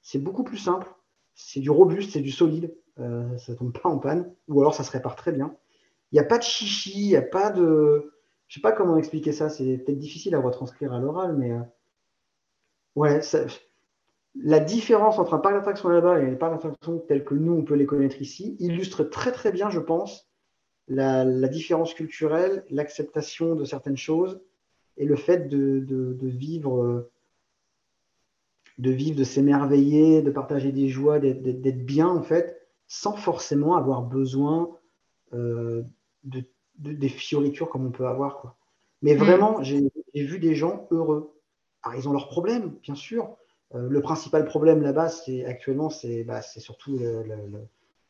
[0.00, 0.88] C'est beaucoup plus simple.
[1.34, 2.74] C'est du robuste, c'est du solide.
[2.98, 4.32] Euh, ça tombe pas en panne.
[4.48, 5.54] Ou alors ça se répare très bien.
[6.10, 8.12] Il n'y a pas de chichi, il n'y a pas de.
[8.48, 9.50] Je sais pas comment expliquer ça.
[9.50, 11.52] C'est peut-être difficile à retranscrire à l'oral, mais.
[11.52, 11.60] Euh,
[12.94, 13.20] Ouais,
[14.34, 17.62] la différence entre un parc d'attractions là-bas et un parc d'attractions tel que nous, on
[17.62, 20.28] peut les connaître ici, illustre très très bien, je pense,
[20.88, 24.40] la, différence culturelle, l'acceptation de certaines choses
[24.96, 27.08] et le fait de, vivre
[28.78, 34.02] de vivre, de s'émerveiller, de partager des joies, d'être bien en fait, sans forcément avoir
[34.02, 34.70] besoin
[35.34, 35.82] euh,
[36.24, 36.44] de,
[36.78, 38.38] des fioritures comme on peut avoir.
[38.38, 38.56] Quoi.
[39.02, 39.18] Mais mm.
[39.18, 41.31] vraiment, j'ai vu des gens heureux.
[41.82, 43.36] Alors, ils ont leurs problèmes, bien sûr.
[43.74, 46.98] Euh, le principal problème là-bas, c'est actuellement, c'est bah, surtout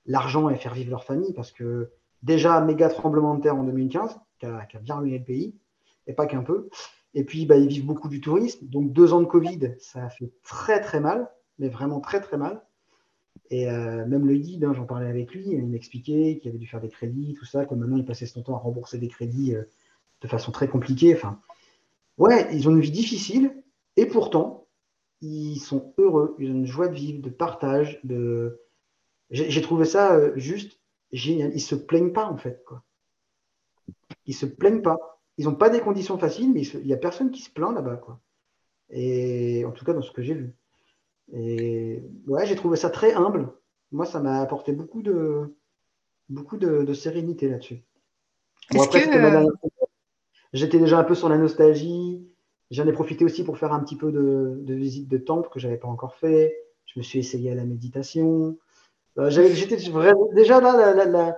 [0.07, 1.91] l'argent et faire vivre leur famille, parce que
[2.23, 5.55] déjà, méga tremblement de terre en 2015, qui a, bien ruiné le pays,
[6.07, 6.69] et pas qu'un peu.
[7.15, 8.67] Et puis, bah, ils vivent beaucoup du tourisme.
[8.67, 12.37] Donc, deux ans de Covid, ça a fait très, très mal, mais vraiment très, très
[12.37, 12.63] mal.
[13.51, 16.67] Et euh, même le guide, hein, j'en parlais avec lui, il m'expliquait qu'il avait dû
[16.67, 19.55] faire des crédits, tout ça, comme maintenant il passait son temps à rembourser des crédits
[19.55, 19.65] euh,
[20.23, 21.15] de façon très compliquée.
[21.15, 21.39] Enfin,
[22.19, 23.62] ouais, ils ont une vie difficile,
[23.97, 24.67] et pourtant,
[25.21, 28.01] ils sont heureux, ils ont une joie de vivre, de partage.
[28.05, 28.61] De...
[29.31, 30.81] J'ai trouvé ça euh, juste
[31.13, 31.53] génial.
[31.55, 32.63] Ils se plaignent pas, en fait.
[32.67, 32.83] Quoi.
[34.27, 35.21] Ils se plaignent pas.
[35.39, 37.97] Ils n'ont pas des conditions faciles, mais il n'y a personne qui se plaint là-bas.
[37.97, 38.21] Quoi.
[38.91, 40.55] Et en tout cas, dans ce que j'ai vu.
[41.33, 43.53] Et ouais, j'ai trouvé ça très humble.
[43.91, 45.55] Moi, ça m'a apporté beaucoup de,
[46.29, 47.83] beaucoup de, sérénité là-dessus.
[48.75, 49.47] Euh,
[50.53, 52.27] j'étais déjà un peu sur la nostalgie.
[52.73, 55.61] J'en ai profité aussi pour faire un petit peu de, de visite de temple que
[55.61, 56.57] je n'avais pas encore fait.
[56.87, 58.57] Je me suis essayé à la méditation.
[59.19, 61.37] Euh, j'étais déjà là,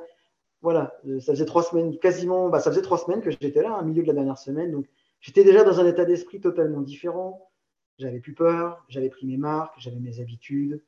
[0.62, 3.80] voilà, euh, ça faisait trois semaines, quasiment, bah, ça faisait trois semaines que j'étais là,
[3.80, 4.70] au milieu de la dernière semaine.
[4.70, 4.86] Donc,
[5.20, 7.50] j'étais déjà dans un état d'esprit totalement différent.
[7.98, 10.82] J'avais plus peur, j'avais pris mes marques, j'avais mes habitudes.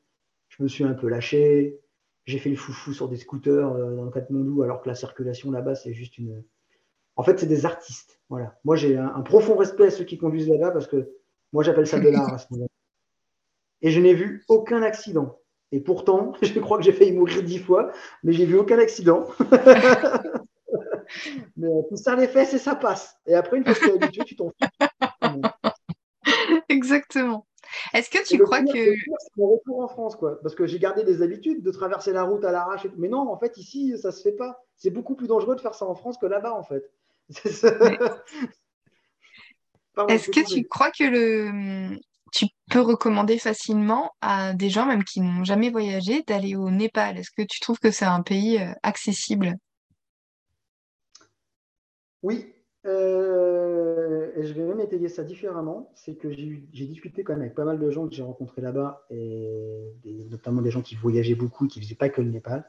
[0.49, 1.81] Je me suis un peu lâché.
[2.25, 5.51] J'ai fait le foufou sur des scooters euh, dans le Katmandou, alors que la circulation
[5.51, 6.45] là-bas, c'est juste une,
[7.17, 8.21] En fait, c'est des artistes.
[8.29, 8.55] Voilà.
[8.65, 11.11] Moi, j'ai un, profond respect à ceux qui conduisent là-bas parce que
[11.53, 12.69] moi, j'appelle ça de l'art à ce moment
[13.83, 15.39] Et je n'ai vu aucun accident.
[15.73, 17.91] Et pourtant, je crois que j'ai failli mourir dix fois,
[18.23, 19.27] mais j'ai vu aucun accident.
[21.57, 23.17] mais euh, tu serres les fesses et ça passe.
[23.27, 25.41] Et après, une fois que tu es habitué, tu t'en fous.
[26.69, 27.47] Exactement.
[27.93, 28.73] Est-ce que tu crois que.
[28.73, 28.97] C'est
[29.37, 30.41] mon retour en France, quoi.
[30.43, 32.87] Parce que j'ai gardé des habitudes de traverser la route à l'arrache.
[32.97, 34.63] Mais non, en fait, ici, ça se fait pas.
[34.77, 36.91] C'est beaucoup plus dangereux de faire ça en France que là-bas, en fait.
[40.09, 41.99] Est-ce que tu crois que le...
[42.33, 47.19] tu peux recommander facilement à des gens, même qui n'ont jamais voyagé, d'aller au Népal?
[47.19, 49.57] Est-ce que tu trouves que c'est un pays euh, accessible?
[52.23, 52.53] Oui,
[52.87, 55.91] euh, et je vais même étayer ça différemment.
[55.95, 59.07] C'est que j'ai discuté quand même avec pas mal de gens que j'ai rencontrés là-bas,
[59.11, 59.95] et
[60.31, 62.69] notamment des gens qui voyageaient beaucoup, et qui ne faisaient pas que le Népal.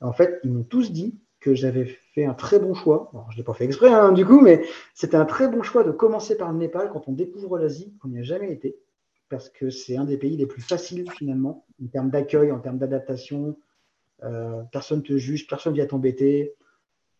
[0.00, 3.10] En fait, ils m'ont tous dit que j'avais fait un très bon choix.
[3.30, 4.64] je ne l'ai pas fait exprès hein, du coup, mais
[4.94, 8.08] c'était un très bon choix de commencer par le Népal quand on découvre l'Asie, qu'on
[8.08, 8.76] n'y a jamais été,
[9.28, 12.78] parce que c'est un des pays les plus faciles finalement, en termes d'accueil, en termes
[12.78, 13.56] d'adaptation.
[14.22, 16.54] Euh, personne ne te juge, personne ne vient t'embêter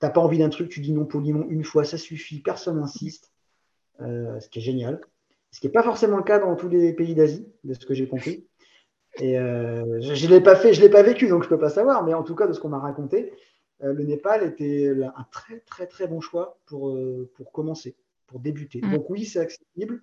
[0.05, 3.33] n'as pas envie d'un truc, tu dis non poliment une fois, ça suffit, personne n'insiste,
[4.01, 5.01] euh, ce qui est génial.
[5.51, 7.95] Ce qui n'est pas forcément le cas dans tous les pays d'Asie, de ce que
[7.95, 8.47] j'ai compris.
[9.21, 11.59] Et euh, je ne l'ai pas fait, je l'ai pas vécu, donc je ne peux
[11.59, 13.33] pas savoir, mais en tout cas, de ce qu'on m'a raconté,
[13.93, 16.99] le Népal était un très très très bon choix pour,
[17.35, 18.81] pour commencer, pour débuter.
[18.83, 18.95] Mm.
[18.95, 20.03] Donc oui, c'est accessible.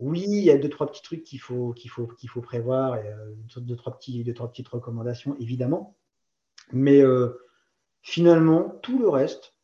[0.00, 2.96] Oui, il y a deux, trois petits trucs qu'il faut, qu'il faut, qu'il faut prévoir,
[2.96, 3.14] et,
[3.58, 5.96] deux, trois petits, deux, trois petites recommandations, évidemment.
[6.72, 7.02] Mais
[8.04, 9.54] Finalement, tout le reste,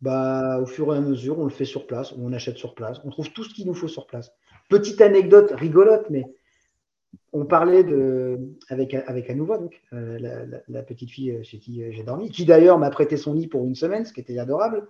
[0.00, 3.00] bah, au fur et à mesure, on le fait sur place, on achète sur place,
[3.02, 4.30] on trouve tout ce qu'il nous faut sur place.
[4.68, 6.24] Petite anecdote rigolote, mais
[7.32, 8.38] on parlait de,
[8.68, 12.90] avec, avec Anouva, donc, euh, la, petite fille chez qui j'ai dormi, qui d'ailleurs m'a
[12.90, 14.86] prêté son lit pour une semaine, ce qui était adorable.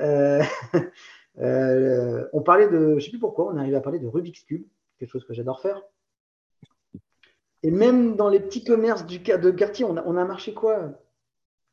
[0.00, 0.42] Euh,
[1.38, 4.44] euh, on parlait de, je ne sais plus pourquoi, on arrive à parler de Rubik's
[4.44, 4.66] Cube,
[4.98, 5.82] quelque chose que j'adore faire.
[7.62, 10.90] Et même dans les petits commerces du, de quartier, on a, on a marché quoi?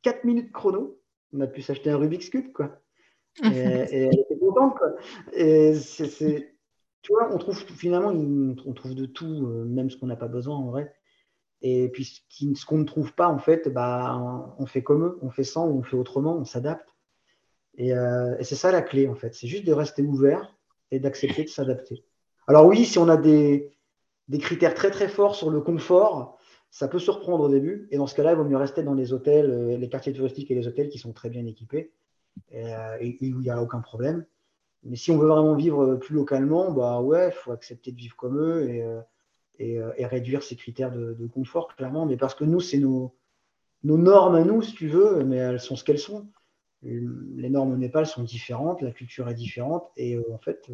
[0.04, 1.00] 4 minutes chrono,
[1.34, 2.82] on a pu s'acheter un Rubik's Cube, quoi.
[3.44, 4.96] Et, elle était contente, quoi.
[5.34, 6.54] Et c'est,
[7.02, 10.28] tu vois, on trouve finalement, on trouve de tout, euh, même ce qu'on n'a pas
[10.28, 10.94] besoin en vrai.
[11.62, 15.30] Et puis ce qu'on ne trouve pas, en fait, bah, on fait comme eux, on
[15.30, 16.96] fait sans ou on fait autrement, on s'adapte.
[17.78, 19.34] Et, euh, et c'est ça la clé, en fait.
[19.36, 20.56] C'est juste de rester ouvert
[20.92, 22.04] et d'accepter de s'adapter.
[22.48, 23.72] Alors oui, si on a des,
[24.40, 26.38] critères très très forts sur le confort,
[26.70, 27.88] ça peut surprendre au début.
[27.92, 30.52] Et dans ce cas-là, il vaut mieux rester dans les hôtels, euh, les quartiers touristiques
[30.52, 31.94] et les hôtels qui sont très bien équipés
[32.54, 34.26] euh, et, où il n'y a aucun problème.
[34.84, 38.16] Mais si on veut vraiment vivre plus localement, bah ouais, il faut accepter de vivre
[38.16, 42.06] comme eux et, euh, et, réduire ces critères de, confort, clairement.
[42.06, 43.16] Mais parce que nous, c'est nos,
[43.84, 46.28] normes à nous, si tu veux, mais elles sont ce qu'elles sont.
[46.82, 50.72] Les normes au Népal sont différentes, la culture est différente, et en fait,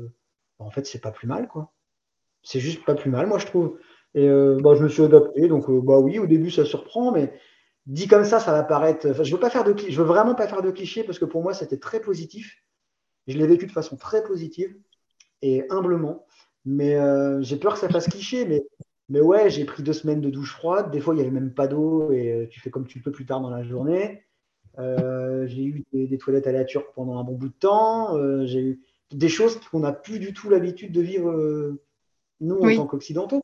[0.59, 1.73] en fait, c'est pas plus mal, quoi.
[2.43, 3.77] C'est juste pas plus mal, moi, je trouve.
[4.13, 5.47] Et euh, bah, je me suis adapté.
[5.47, 7.33] Donc, euh, bah oui, au début, ça surprend, mais
[7.85, 9.23] dit comme ça, ça va paraître.
[9.23, 11.43] je veux pas faire de, je veux vraiment pas faire de clichés parce que pour
[11.43, 12.63] moi, c'était très positif.
[13.27, 14.75] Je l'ai vécu de façon très positive
[15.41, 16.25] et humblement.
[16.65, 18.45] Mais euh, j'ai peur que ça fasse cliché.
[18.45, 18.65] Mais,
[19.09, 20.91] mais ouais, j'ai pris deux semaines de douche froide.
[20.91, 23.25] Des fois, il n'y avait même pas d'eau et tu fais comme tu peux plus
[23.25, 24.23] tard dans la journée.
[24.77, 28.17] j'ai eu des, toilettes à la turque pendant un bon bout de temps.
[28.45, 31.77] j'ai eu des choses qu'on n'a plus du tout l'habitude de vivre,
[32.41, 33.41] nous, en tant qu'Occidentaux.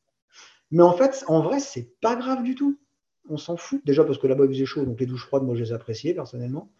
[0.71, 2.79] Mais en fait, en vrai, c'est pas grave du tout.
[3.29, 3.79] On s'en fout.
[3.85, 6.13] Déjà parce que là-bas, il faisait chaud, donc les douches froides, moi, je les appréciais
[6.13, 6.71] personnellement.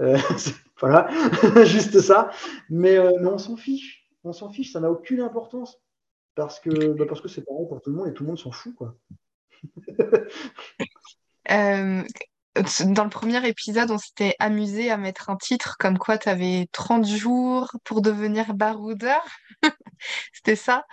[0.00, 0.18] Euh,
[0.80, 1.08] voilà,
[1.64, 2.30] juste ça.
[2.70, 4.08] Mais, euh, on s'en fiche.
[4.24, 5.78] On s'en fiche, ça n'a aucune importance.
[6.34, 8.38] Parce que bah, parce que c'est pareil pour tout le monde et tout le monde
[8.38, 8.74] s'en fout.
[8.74, 8.96] Quoi.
[11.50, 12.02] Euh,
[12.86, 16.68] dans le premier épisode, on s'était amusé à mettre un titre comme quoi tu avais
[16.72, 19.20] 30 jours pour devenir baroudeur.
[20.32, 20.86] C'était ça.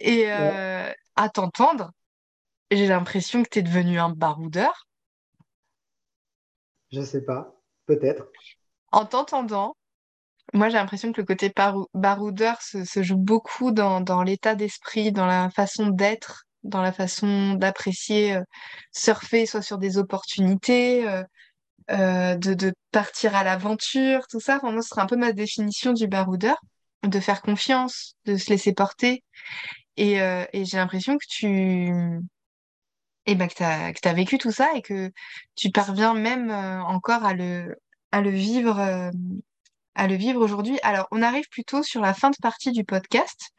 [0.00, 1.92] Et à t'entendre,
[2.70, 4.86] j'ai l'impression que tu es devenu un baroudeur.
[6.92, 7.55] Je sais pas,
[7.86, 8.24] peut-être.
[8.92, 9.76] En t'entendant,
[10.52, 11.52] moi j'ai l'impression que le côté
[11.94, 18.38] baroudeur se, joue beaucoup dans, l'état d'esprit, dans la façon d'être, dans la façon d'apprécier,
[18.92, 21.04] surfer soit sur des opportunités,
[21.88, 24.60] de, partir à l'aventure, tout ça.
[24.62, 26.56] moi, ce serait un peu ma définition du baroudeur
[27.02, 29.22] de faire confiance, de se laisser porter.
[29.96, 31.90] Et, euh, j'ai l'impression que tu
[33.26, 35.10] eh ben, que tu as, vécu tout ça et que
[35.54, 37.76] tu parviens même euh, encore à le,
[38.12, 39.10] à le vivre, euh,
[39.94, 40.78] à le vivre aujourd'hui.
[40.82, 43.50] Alors, on arrive plutôt sur la fin de partie du podcast.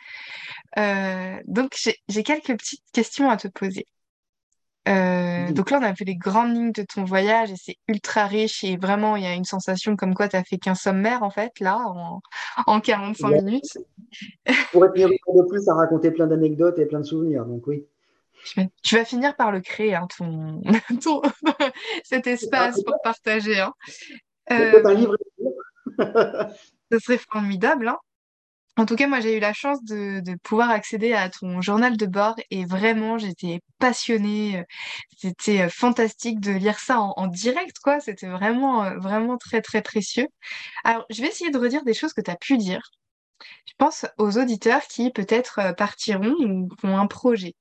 [1.45, 1.75] donc,
[2.07, 3.85] j'ai quelques petites questions à te poser.
[4.87, 8.25] Euh, donc là, on a fait les grandes lignes de ton voyage et c'est ultra
[8.25, 11.23] riche et vraiment, il y a une sensation comme quoi tu as fait qu'un sommaire
[11.23, 12.21] en fait, là, en,
[12.65, 13.77] en 45 minutes.
[14.71, 17.85] Pour être de plus à raconter plein d'anecdotes et plein de souvenirs, donc oui.
[18.83, 20.61] Tu vas finir par le créer, hein, ton...
[22.03, 23.59] cet espace pour partager.
[23.59, 23.73] Hein.
[24.51, 24.81] Euh...
[24.85, 25.15] un livre.
[26.91, 27.87] ce serait formidable.
[27.87, 27.97] Hein.
[28.77, 32.05] En tout cas, moi, j'ai eu la chance de, pouvoir accéder à ton journal de
[32.05, 34.63] bord et vraiment, j'étais passionnée.
[35.17, 37.99] C'était euh, fantastique de lire ça en, direct, quoi.
[37.99, 40.27] C'était vraiment, euh, vraiment très, très précieux.
[40.83, 42.91] Alors, je vais essayer de redire des choses que tu as pu dire.
[43.65, 47.55] Je pense aux auditeurs qui peut-être euh, partiront ou ont un projet.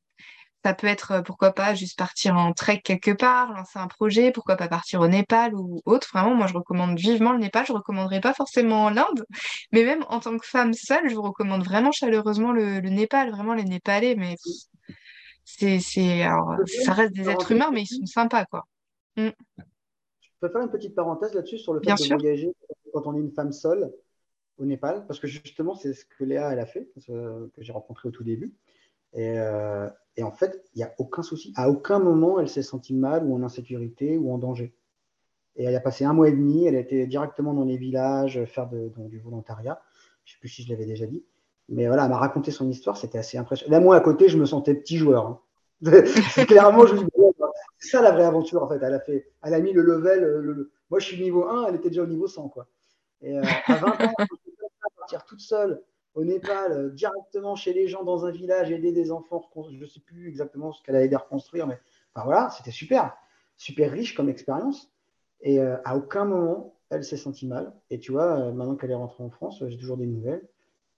[0.67, 4.33] Ça peut être, euh, pourquoi pas, juste partir en trek quelque part, lancer un projet,
[4.33, 6.09] pourquoi pas partir au Népal ou autre.
[6.13, 7.65] Vraiment, moi, je recommande vivement le Népal.
[7.67, 9.25] Je ne recommanderais pas forcément l'Inde,
[9.71, 13.55] mais même en tant que femme seule, je vous recommande vraiment chaleureusement le, Népal, vraiment
[13.55, 14.17] les Népalais.
[14.17, 14.35] Mais
[15.45, 18.65] c'est, c'est, alors, ça reste des êtres humains, mais ils sont sympas, quoi.
[19.17, 19.29] Mm.
[19.59, 22.53] Je peux faire une petite parenthèse là-dessus sur le fait de voyager
[22.93, 23.93] quand on est une femme seule
[24.59, 28.09] au Népal, parce que justement, c'est ce que Léa elle a fait, que j'ai rencontré
[28.09, 28.53] au tout début.
[29.17, 31.53] Euh, et, en fait, il n'y a aucun souci.
[31.57, 34.75] À aucun moment, elle s'est sentie mal ou en insécurité ou en danger.
[35.57, 36.67] Et elle a passé un mois et demi.
[36.67, 39.81] Elle a été directement dans les villages faire du volontariat.
[40.25, 41.25] Je ne sais plus si je l'avais déjà dit.
[41.69, 42.97] Mais voilà, elle m'a raconté son histoire.
[42.97, 43.73] C'était assez impressionnant.
[43.73, 45.27] Là, moi, à côté, je me sentais petit joueur.
[45.27, 45.41] Hein.
[46.47, 46.97] Clairement, je
[47.79, 48.79] c'est ça la vraie aventure, en fait.
[48.83, 50.67] Elle a, fait, elle a mis le level.
[50.91, 52.49] Moi, je suis niveau 1, elle était déjà au niveau 100.
[52.49, 52.67] Quoi.
[53.23, 54.13] Et euh, à 20 ans,
[54.99, 55.83] partir toute seule
[56.17, 59.87] au Népal, euh, directement chez les gens dans un village, aider des enfants, je ne
[59.87, 61.79] sais plus exactement ce qu'elle a aidé à reconstruire, mais
[62.15, 63.15] enfin, voilà, c'était super,
[63.57, 64.91] super riche comme expérience.
[65.43, 67.73] Et euh, à aucun moment, elle s'est sentie mal.
[67.91, 70.43] Et tu vois, euh, maintenant qu'elle est rentrée en France, j'ai toujours des nouvelles.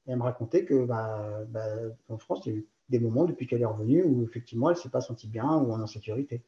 [0.07, 1.67] Et elle me racontait que bah, bah,
[2.09, 4.77] en France, il y a eu des moments depuis qu'elle est revenue où effectivement, elle
[4.77, 6.43] ne s'est pas sentie bien ou en insécurité.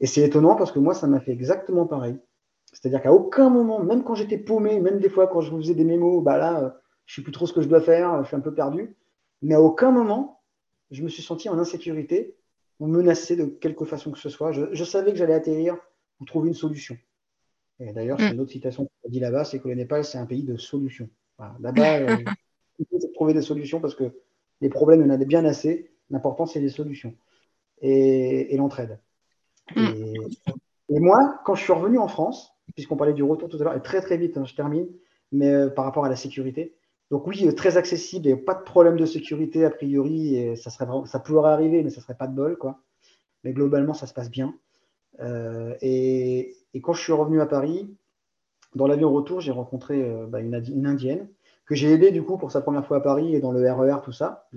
[0.00, 2.18] Et c'est étonnant parce que moi, ça m'a fait exactement pareil.
[2.72, 5.74] C'est-à-dire qu'à aucun moment, même quand j'étais paumé, même des fois quand je vous faisais
[5.74, 6.78] des mémos, bah là,
[7.08, 8.94] je sais plus trop ce que je dois faire, je suis un peu perdu.
[9.40, 10.42] Mais à aucun moment,
[10.90, 12.36] je me suis senti en insécurité
[12.80, 14.52] ou menacé de quelque façon que ce soit.
[14.52, 15.76] Je, savais que j'allais atterrir
[16.20, 16.96] ou trouver une solution.
[17.80, 18.34] Et d'ailleurs, c'est mm.
[18.34, 21.08] une autre citation qu'on dit là-bas, c'est que le Népal, c'est un pays de solutions.
[21.60, 22.16] Là-bas, euh,
[22.78, 24.12] il faut trouver des solutions parce que
[24.60, 25.90] les problèmes, il y en a bien assez.
[26.10, 27.14] L'important, c'est les solutions
[27.80, 28.98] et, l'entraide.
[29.74, 29.86] Mm.
[30.90, 33.76] Et, moi, quand je suis revenu en France, puisqu'on parlait du retour tout à l'heure,
[33.76, 34.88] et très très vite, hein, je termine,
[35.32, 36.77] mais euh, par rapport à la sécurité,
[37.10, 40.56] donc oui, euh, très accessible et pas de problème de sécurité a priori.
[40.56, 42.56] Ça, pourrait arriver, mais ça serait pas de bol.
[42.58, 42.80] Quoi.
[43.44, 44.54] Mais globalement, ça se passe bien.
[45.20, 47.92] Euh, et, quand je suis revenu à Paris,
[48.74, 50.54] dans l'avion retour, j'ai rencontré euh, bah, une,
[50.86, 51.28] Indienne
[51.66, 53.90] que j'ai aidée du coup pour sa première fois à Paris et dans le RER,
[53.90, 54.48] e tout ça.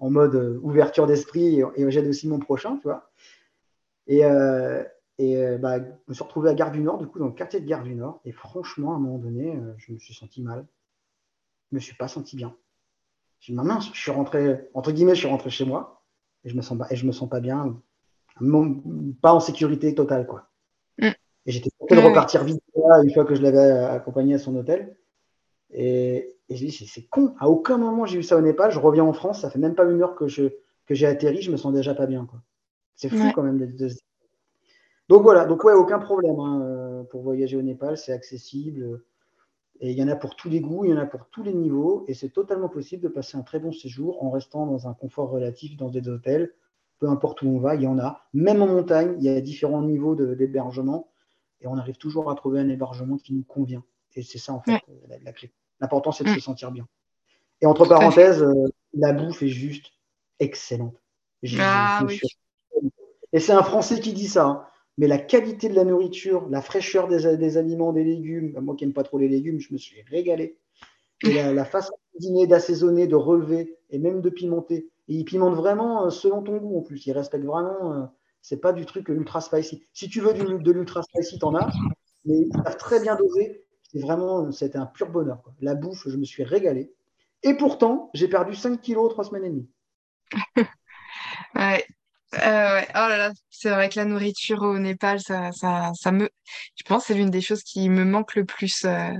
[0.00, 3.10] En mode ouverture d'esprit et, j'aide aussi mon prochain, tu vois.
[4.06, 4.20] Et,
[5.18, 7.60] et bah, je me suis retrouvé à Gare du Nord, du coup, dans le quartier
[7.60, 8.20] de Gare du Nord.
[8.24, 10.66] Et franchement, à un moment donné, je me suis senti mal
[11.70, 12.54] je me suis pas senti bien.
[13.40, 16.02] Je me mince, je suis rentré, entre guillemets, je suis rentré chez moi
[16.44, 17.80] et je me sens pas, et je me sens pas bien,
[19.20, 20.48] pas en sécurité totale, quoi.
[20.98, 21.08] Mm.
[21.46, 24.96] Et j'étais tenté de repartir vite une fois que je l'avais accompagné à son hôtel.
[25.70, 27.34] Et, et je dis, c'est con.
[27.38, 28.70] À aucun moment j'ai eu ça au Népal.
[28.70, 30.50] Je reviens en France, ça fait même pas une heure que je
[30.86, 32.40] que j'ai atterri, je me sens déjà pas bien, quoi.
[32.96, 33.88] C'est fou quand même de,
[35.08, 39.02] Donc voilà, donc ouais, aucun problème hein, pour voyager au Népal, c'est accessible.
[39.80, 41.42] Et il y en a pour tous les goûts, il y en a pour tous
[41.42, 44.88] les niveaux, et c'est totalement possible de passer un très bon séjour en restant dans
[44.88, 46.52] un confort relatif dans des hôtels,
[46.98, 48.26] peu importe où on va, il y en a.
[48.34, 51.08] Même en montagne, il y a différents niveaux d'hébergement,
[51.60, 53.84] et on arrive toujours à trouver un hébergement qui nous convient.
[54.14, 54.82] Et c'est ça, en fait,
[55.22, 55.52] la, clé.
[55.80, 56.40] L'important, c'est de se mm.
[56.40, 56.88] sentir bien.
[57.60, 58.52] Et entre parenthèses, euh,
[58.94, 59.92] la bouffe est juste
[60.40, 61.00] excellente.
[61.60, 62.04] Ah,
[63.32, 64.46] et c'est un Français qui dit ça.
[64.46, 64.64] Hein
[64.98, 68.92] mais la qualité de la nourriture, la fraîcheur des, aliments, des légumes, moi qui n'aime
[68.92, 70.58] pas trop les légumes, je me suis régalé.
[71.22, 74.90] La, façon de cuisiner, d'assaisonner, de relever et même de pimenter.
[75.08, 77.06] Et ils pimentent vraiment euh, selon ton goût en plus.
[77.06, 77.92] Ils respectent vraiment.
[77.92, 78.06] Euh,
[78.42, 79.82] c'est pas du truc ultra spicy.
[79.92, 81.72] Si tu veux du, de l'ultra spicy, t'en as,
[82.24, 83.64] mais ils savent très bien doser.
[83.92, 85.42] C'est vraiment, c'était un pur bonheur.
[85.60, 86.92] La bouffe, je me suis régalé.
[87.42, 89.68] Et pourtant, j'ai perdu 5 kilos trois semaines et demie.
[91.54, 91.84] ouais,
[92.34, 96.28] euh, oh là là, c'est vrai que la nourriture au Népal, ça, ça, ça me,
[96.76, 98.84] je pense, c'est l'une des choses qui me manque le plus.
[98.84, 99.12] Euh.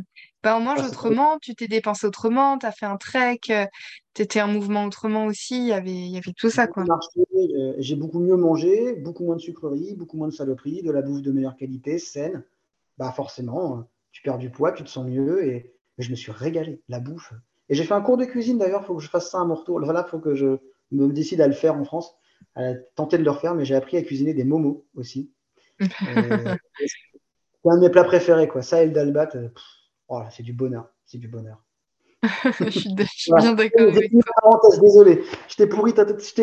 [0.43, 3.67] Bah, on mange autrement, tu t'es dépensé autrement, tu as fait un trek, euh,
[4.15, 6.85] tu étais en mouvement autrement aussi, il y avait, il y avait tout ça, quoi.
[7.79, 11.23] J'ai beaucoup mieux mangé, beaucoup moins de sucreries, beaucoup moins de saloperies, de la bouffe
[11.23, 12.45] de meilleure qualité, saine.
[12.99, 16.81] Bah forcément, tu perds du poids, tu te sens mieux et, je me suis régalé,
[16.89, 17.33] la bouffe.
[17.69, 19.45] Et j'ai fait un cours de cuisine d'ailleurs, il faut que je fasse ça à
[19.45, 19.81] mon retour.
[19.83, 20.59] Voilà, il faut que je
[20.93, 22.15] me décide à le faire en France
[22.55, 25.33] à tenter de le refaire, mais j'ai appris à cuisiner des momos aussi.
[25.81, 25.87] c'est
[27.65, 28.63] un de mes plats préférés, quoi.
[28.63, 29.31] Ça et le dalbat,
[30.09, 30.89] oh c'est du bonheur.
[31.05, 31.63] C'est du bonheur.
[32.61, 34.77] je suis, bien d'accord avec toi.
[34.83, 35.95] Désolé, je t'ai pourri,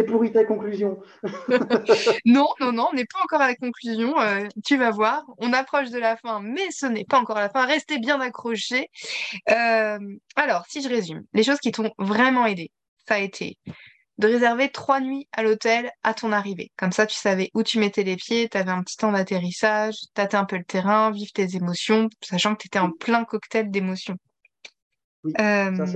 [0.08, 1.02] pourri, ta conclusion.
[2.26, 4.18] non, non, non, on n'est pas encore à la conclusion.
[4.20, 7.50] Euh, tu vas voir, on approche de la fin, mais ce n'est pas encore la
[7.50, 7.66] fin.
[7.66, 8.90] Restez bien accrochés.
[9.50, 10.00] Euh,
[10.38, 12.72] alors, si je résume, les choses qui t'ont vraiment aidé,
[13.06, 13.58] ça a été
[14.18, 16.72] de réserver trois nuits à l'hôtel à ton arrivée.
[16.78, 19.96] Comme ça, tu savais où tu mettais les pieds, tu avais un petit temps d'atterrissage,
[20.14, 23.70] tâtais un peu le terrain, vivre tes émotions, sachant que tu étais en plein cocktail
[23.70, 24.18] d'émotions.
[25.40, 25.88] Euh,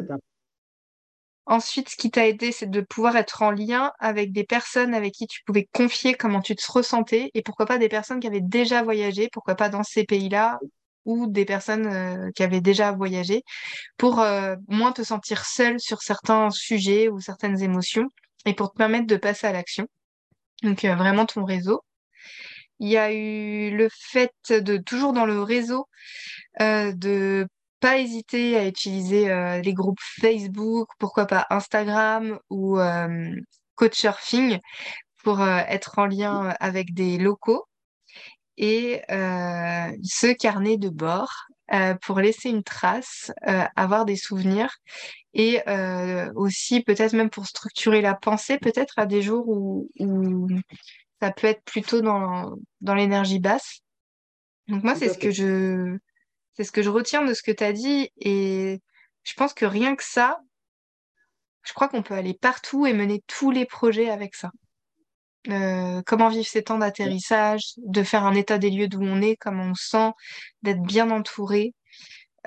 [1.46, 5.14] ensuite, ce qui t'a aidé, c'est de pouvoir être en lien avec des personnes avec
[5.14, 8.42] qui tu pouvais confier comment tu te ressentais et pourquoi pas des personnes qui avaient
[8.42, 10.60] déjà voyagé, pourquoi pas dans ces pays-là
[11.06, 13.44] ou des personnes euh, qui avaient déjà voyagé
[13.98, 18.08] pour euh, moins te sentir seule sur certains sujets ou certaines émotions
[18.46, 19.88] et pour te permettre de passer à l'action.
[20.64, 21.82] Donc vraiment ton réseau.
[22.80, 25.88] Il y a eu le fait de toujours dans le réseau
[26.60, 27.48] de
[27.80, 33.32] pas hésiter à utiliser euh, les groupes Facebook, pourquoi pas Instagram ou euh,
[33.76, 34.60] Couchsurfing
[35.24, 37.66] pour euh, être en lien avec des locaux
[38.60, 41.48] et ce carnet de bord
[42.02, 43.32] pour laisser une trace,
[43.76, 44.76] avoir des souvenirs
[45.34, 45.62] et
[46.36, 50.48] aussi peut-être même pour structurer la pensée, peut-être à des jours où, où,
[51.22, 53.80] ça peut être plutôt dans, dans l'énergie basse.
[54.68, 55.98] Donc moi, c'est ce que je
[56.54, 58.10] c'est ce que je retiens de ce que tu as dit.
[58.18, 58.82] Et
[59.24, 60.40] je pense que rien que ça,
[61.64, 64.52] je crois qu'on peut aller partout et mener tous les projets avec ça.
[65.48, 69.38] Euh, comment vivre ces temps d'atterrissage, de faire un état des lieux d'où on est,
[69.38, 70.12] comment on se sent,
[70.64, 71.74] d'être bien entouré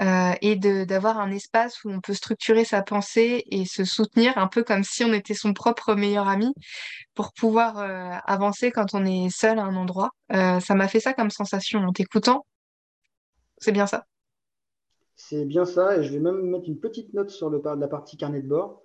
[0.00, 4.46] euh, et d'avoir un espace où on peut structurer sa pensée et se soutenir un
[4.46, 6.52] peu comme si on était son propre meilleur ami
[7.14, 10.10] pour pouvoir euh, avancer quand on est seul à un endroit.
[10.30, 12.44] ça m'a fait ça comme sensation en t'écoutant.
[13.56, 14.04] C'est bien ça?
[15.14, 18.16] C'est bien ça, et je vais même mettre une petite note sur le, la partie
[18.16, 18.82] carnet de bord.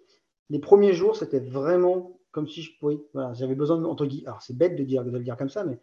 [0.49, 2.99] Les premiers jours, c'était vraiment comme si je pouvais.
[3.33, 3.85] J'avais besoin de.
[3.85, 5.79] Entre guillemets, c'est bête de, dire, de le dire comme ça, mais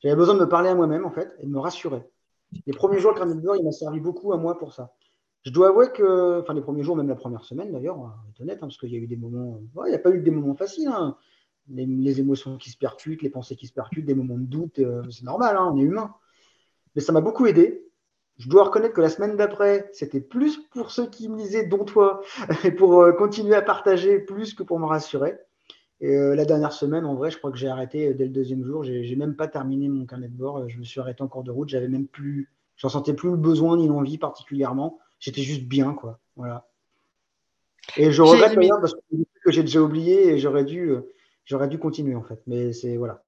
[0.00, 2.02] j'avais besoin de me parler à moi-même, en fait, et de me rassurer.
[2.66, 4.94] Les premiers jours, le bord, il m'a servi beaucoup à moi pour ça.
[5.42, 8.16] Je dois avouer que, enfin, les premiers jours, même la première semaine d'ailleurs, on va
[8.30, 9.60] être honnête, hein, parce qu'il y a eu des moments.
[9.84, 10.88] il n'y a pas eu des moments faciles.
[10.88, 11.14] Hein.
[11.68, 15.02] Les, émotions qui se percutent, les pensées qui se percutent, des moments de doute, euh,
[15.10, 16.14] c'est normal, hein, on est humain.
[16.94, 17.84] Mais ça m'a beaucoup aidé.
[18.38, 21.84] Je dois reconnaître que la semaine d'après, c'était plus pour ceux qui me lisaient, dont
[21.84, 22.22] toi,
[22.64, 25.38] et pour euh, continuer à partager plus que pour me rassurer.
[26.00, 28.30] Et euh, la dernière semaine, en vrai, je crois que j'ai arrêté euh, dès le
[28.30, 28.84] deuxième jour.
[28.84, 30.68] J'ai même pas terminé mon carnet de bord.
[30.68, 31.68] Je me suis arrêté en cours de route.
[31.68, 34.98] J'avais même plus, j'en sentais plus le besoin ni l'envie particulièrement.
[35.18, 36.20] J'étais juste bien, quoi.
[36.36, 36.68] Voilà.
[37.96, 40.94] Et je regrette d'ailleurs parce que j'ai déjà oublié et j'aurais dû,
[41.44, 42.40] j'aurais dû continuer en fait.
[42.46, 43.24] Mais c'est voilà,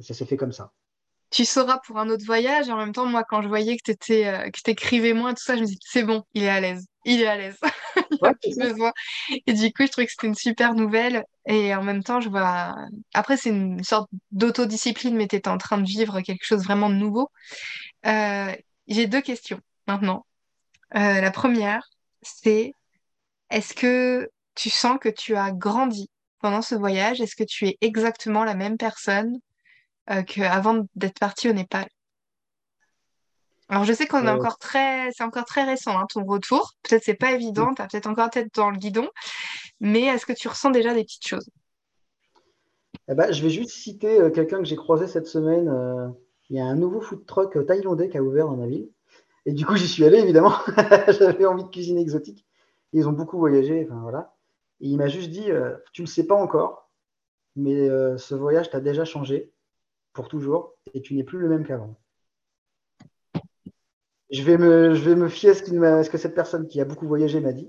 [0.00, 0.72] ça s'est fait comme ça
[1.30, 2.68] tu sauras pour un autre voyage.
[2.68, 5.42] Et en même temps, moi, quand je voyais que tu euh, que écrivais moins, tout
[5.42, 6.86] ça, je me dis, c'est bon, il est à l'aise.
[7.04, 7.58] Il est à l'aise.
[9.46, 11.24] Et du coup, je trouvais que c'était une super nouvelle.
[11.46, 12.74] Et en même temps, je vois.
[13.14, 16.90] Après, c'est une sorte d'autodiscipline, mais tu étais en train de vivre quelque chose vraiment
[16.90, 17.30] de nouveau.
[18.06, 18.54] Euh,
[18.88, 20.26] j'ai deux questions maintenant.
[20.96, 21.88] Euh, la première,
[22.22, 22.74] c'est
[23.50, 26.10] est-ce que tu sens que tu as grandi
[26.40, 27.20] pendant ce voyage?
[27.20, 29.38] Est-ce que tu es exactement la même personne?
[30.10, 31.86] Euh, qu'avant d'être parti au Népal.
[33.68, 34.34] Alors je sais qu'on est euh.
[34.34, 36.72] encore très, c'est encore très récent hein, ton retour.
[36.82, 39.08] Peut-être c'est pas évident, tu as peut-être encore tête dans le guidon,
[39.78, 41.48] mais est-ce que tu ressens déjà des petites choses?
[43.08, 45.72] Eh ben, je vais juste citer euh, quelqu'un que j'ai croisé cette semaine.
[46.48, 48.88] il y a un nouveau food truck thaïlandais qui a ouvert dans ma ville.
[49.46, 50.54] Et du coup, j'y suis allé, évidemment.
[51.08, 52.46] J'avais envie de cuisiner exotique.
[52.92, 53.86] Ils ont beaucoup voyagé.
[53.88, 54.34] Enfin, voilà.
[54.80, 55.46] Et il m'a juste dit
[55.92, 56.90] Tu ne le sais pas encore,
[57.54, 57.88] mais
[58.18, 59.52] ce voyage t'a déjà changé
[60.12, 61.96] pour toujours et tu n'es plus le même qu'avant.
[64.30, 65.54] Je vais me, fier à
[66.04, 67.68] ce, que cette personne qui a beaucoup voyagé m'a dit.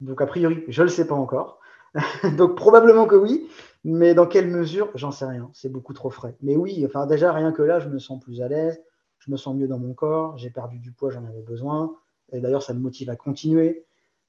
[0.00, 1.58] Donc, a priori, je ne le sais pas encore.
[2.36, 3.48] Donc, probablement que oui,
[3.82, 5.50] mais dans quelle mesure, j'en sais rien.
[5.52, 6.36] C'est beaucoup trop frais.
[6.42, 8.80] Mais oui, enfin, déjà, rien que là, je me sens plus à l'aise,
[9.18, 11.96] je me sens mieux dans mon corps, j'ai perdu du poids, j'en avais besoin.
[12.32, 13.84] Et d'ailleurs, ça me motive à continuer.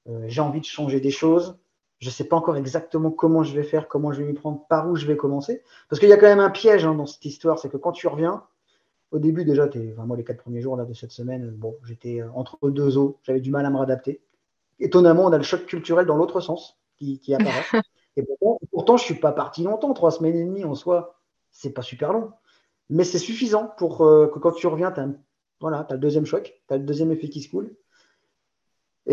[0.10, 1.60] Euh, j'ai envie de changer des choses.
[2.02, 4.66] Je ne sais pas encore exactement comment je vais faire, comment je vais m'y prendre,
[4.68, 5.62] par où je vais commencer.
[5.88, 7.92] Parce qu'il y a quand même un piège hein, dans cette histoire, c'est que quand
[7.92, 8.44] tu reviens,
[9.12, 12.22] au début déjà, enfin, moi les quatre premiers jours là, de cette semaine, bon, j'étais
[12.22, 14.22] euh, entre deux eaux, j'avais du mal à me réadapter.
[14.80, 17.82] Étonnamment, on a le choc culturel dans l'autre sens qui, apparaît.
[18.18, 18.26] et
[18.72, 21.20] pourtant, je ne suis pas parti longtemps, trois semaines et demie en soi,
[21.52, 22.32] c'est pas super long.
[22.90, 25.08] Mais c'est suffisant pour euh, que quand tu reviens, tu as,
[25.60, 27.76] voilà, as le deuxième choc, tu as le deuxième effet qui se coule.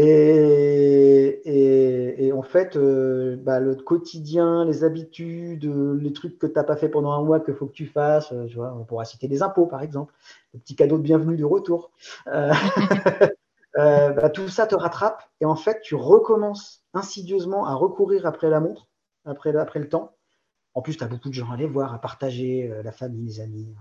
[0.01, 6.55] Et, et, et, fait, euh, bah, le quotidien, les habitudes, euh, les trucs que tu
[6.55, 9.05] n'as pas fait pendant un mois qu'il faut que tu fasses, tu vois, on pourra
[9.05, 10.14] citer des impôts par exemple,
[10.55, 11.92] le petit cadeau de bienvenue de retour.
[13.76, 18.59] Bah, tout ça te rattrape et en fait, tu recommences insidieusement à recourir après la
[18.59, 18.88] montre,
[19.24, 20.16] après, après le temps.
[20.74, 23.38] En plus, tu as beaucoup de gens à aller voir, à partager, la famille, les
[23.38, 23.72] amis.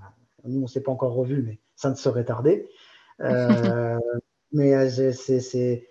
[0.43, 2.69] Nous, on ne s'est pas encore revus, mais ça ne serait tardé.
[4.51, 5.87] mais c'est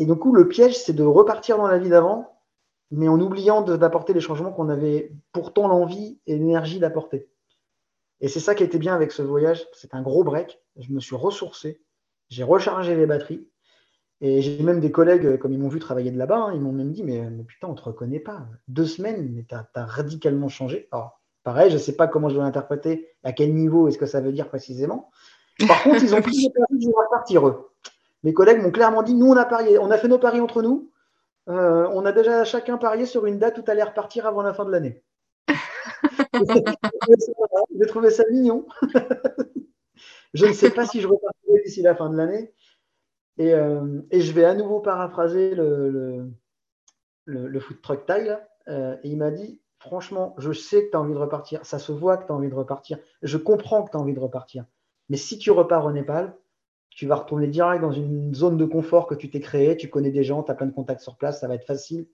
[0.00, 2.40] et du coup, le piège, c'est de repartir dans la vie d'avant,
[2.90, 7.28] mais en oubliant d'apporter les changements qu'on avait pourtant l'envie et l'énergie d'apporter.
[8.22, 9.66] Et c'est ça qui été bien avec ce voyage.
[9.74, 10.58] C'est un gros break.
[10.78, 11.82] Je me suis ressourcé,
[12.30, 13.46] j'ai rechargé les batteries.
[14.22, 16.72] Et j'ai même des collègues, comme ils m'ont vu travailler de là-bas, hein, ils m'ont
[16.72, 18.46] même dit mais, putain, on ne te reconnaît pas.
[18.68, 20.88] Deux semaines, mais tu as, radicalement changé.
[20.92, 24.06] Alors, pareil, je ne sais pas comment je dois l'interpréter, à quel niveau est-ce que
[24.06, 25.10] ça veut dire précisément.
[25.68, 27.69] Par contre, ils ont pris les paris, de repartir eux
[28.22, 30.62] mes collègues m'ont clairement dit, nous, on a parié, on a fait nos paris entre
[30.62, 30.90] nous.
[31.48, 34.52] Euh, on a déjà chacun parié sur une date où tu allais repartir avant la
[34.52, 35.02] fin de l'année.
[37.78, 38.66] J'ai trouvé ça mignon.
[40.34, 42.52] je ne sais pas si je repartirai d'ici la fin de l'année.
[43.38, 46.30] Et, euh, je vais à nouveau paraphraser le,
[47.24, 48.38] le, food truck tile.
[48.68, 51.64] Euh, et il m'a dit, franchement, je sais que tu as envie de repartir.
[51.64, 52.98] Ça se voit que tu as envie de repartir.
[53.22, 54.66] Je comprends que tu as envie de repartir.
[55.08, 56.36] Mais si tu repars au Népal,
[56.90, 60.10] tu vas retourner direct dans une zone de confort que tu t'es créée, tu connais
[60.10, 62.06] des gens, tu as plein de contacts sur place, ça va être facile.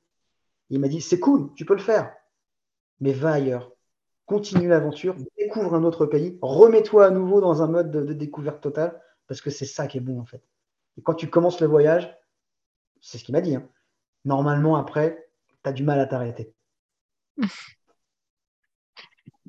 [0.70, 2.14] Il m'a dit, c'est cool, tu peux le faire,
[3.00, 3.72] mais va ailleurs.
[4.26, 9.00] Continue l'aventure, découvre un autre pays, remets-toi à nouveau dans un mode de, découverte totale,
[9.28, 10.42] parce que c'est ça qui est bon en fait.
[10.98, 12.12] Et quand tu commences le voyage,
[13.00, 13.68] c'est ce qu'il m'a dit, hein,
[14.24, 15.28] normalement après,
[15.62, 16.52] tu as du mal à t'arrêter.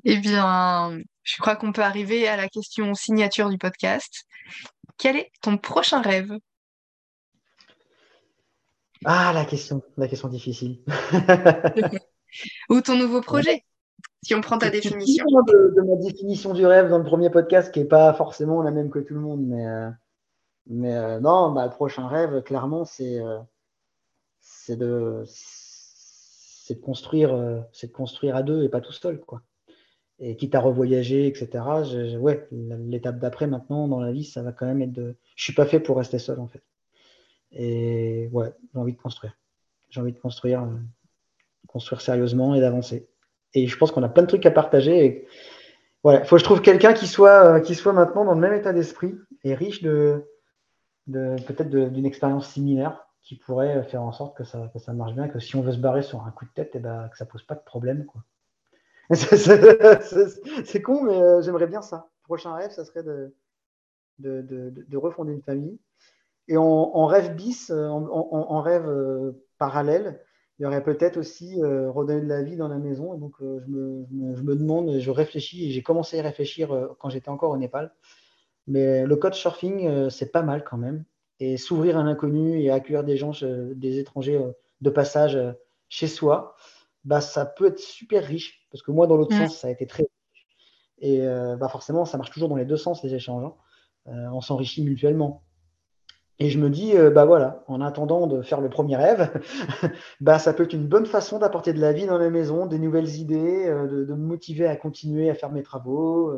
[0.04, 4.26] Eh bien, je crois qu'on peut arriver à la question signature du podcast.
[4.98, 6.38] Quel est ton prochain rêve?
[9.04, 10.80] Ah, la question, la question difficile.
[12.68, 13.64] Ou ton nouveau projet,
[14.22, 15.24] si on prend ta définition.
[15.46, 18.90] De, ma définition du rêve dans le premier podcast, qui n'est pas forcément la même
[18.90, 19.88] que tout le monde, mais, euh,
[20.66, 23.38] mais euh, non, bah, le prochain rêve, clairement, c'est euh,
[24.68, 25.24] de,
[26.68, 29.42] de, construire, c'est de construire à deux et pas tout seul, quoi
[30.20, 31.64] et quitte à revoyager, etc.
[32.18, 35.16] ouais, l'étape d'après maintenant dans la vie, ça va quand même être de.
[35.36, 36.62] Je suis pas fait pour rester seul en fait.
[37.52, 39.32] Et ouais, j'ai envie de construire.
[39.90, 40.76] J'ai envie de construire, euh,
[41.66, 43.08] construire sérieusement et d'avancer.
[43.54, 45.04] Et je pense qu'on a plein de trucs à partager.
[45.04, 45.26] Et,
[46.04, 48.54] il faut que je trouve quelqu'un qui soit, euh, qui soit maintenant dans le même
[48.54, 49.14] état d'esprit
[49.44, 50.24] et riche de,
[51.06, 55.14] de peut-être d'une expérience similaire qui pourrait faire en sorte que ça, que ça marche
[55.14, 57.08] bien, que si on veut se barrer sur un coup de tête, et eh ben,
[57.08, 58.06] que ça pose pas de problème.
[58.06, 58.22] Quoi.
[60.64, 62.10] c'est con, mais euh, j'aimerais bien ça.
[62.24, 63.32] Prochain rêve, ça serait de,
[64.18, 65.78] de, refonder une famille.
[66.46, 70.20] Et en, rêve bis, euh, en, rêve euh, parallèle,
[70.58, 73.14] il y aurait peut-être aussi redonner de la vie dans la maison.
[73.14, 74.04] Et donc, je me,
[74.34, 77.56] je, me, demande, je réfléchis, et j'ai commencé à y réfléchir quand j'étais encore au
[77.56, 77.94] Népal.
[78.66, 81.04] Mais le code surfing, c'est pas mal quand même.
[81.38, 84.44] Et s'ouvrir à l'inconnu et accueillir des gens, des étrangers
[84.80, 85.38] de passage
[85.88, 86.56] chez soi,
[87.08, 88.66] bah, ça peut être super riche.
[88.70, 90.46] Parce que moi, dans l'autre sens, ça a été très riche.
[90.98, 93.44] Et euh, bah, forcément, ça marche toujours dans les deux sens, les échanges.
[93.44, 93.54] Hein.
[94.08, 95.42] Euh, on s'enrichit mutuellement.
[96.38, 99.32] Et je me dis, euh, bah voilà, en attendant de faire le premier rêve,
[100.20, 102.78] bah ça peut être une bonne façon d'apporter de la vie dans la maison, des
[102.78, 106.32] nouvelles idées, de, me motiver à continuer à faire mes travaux,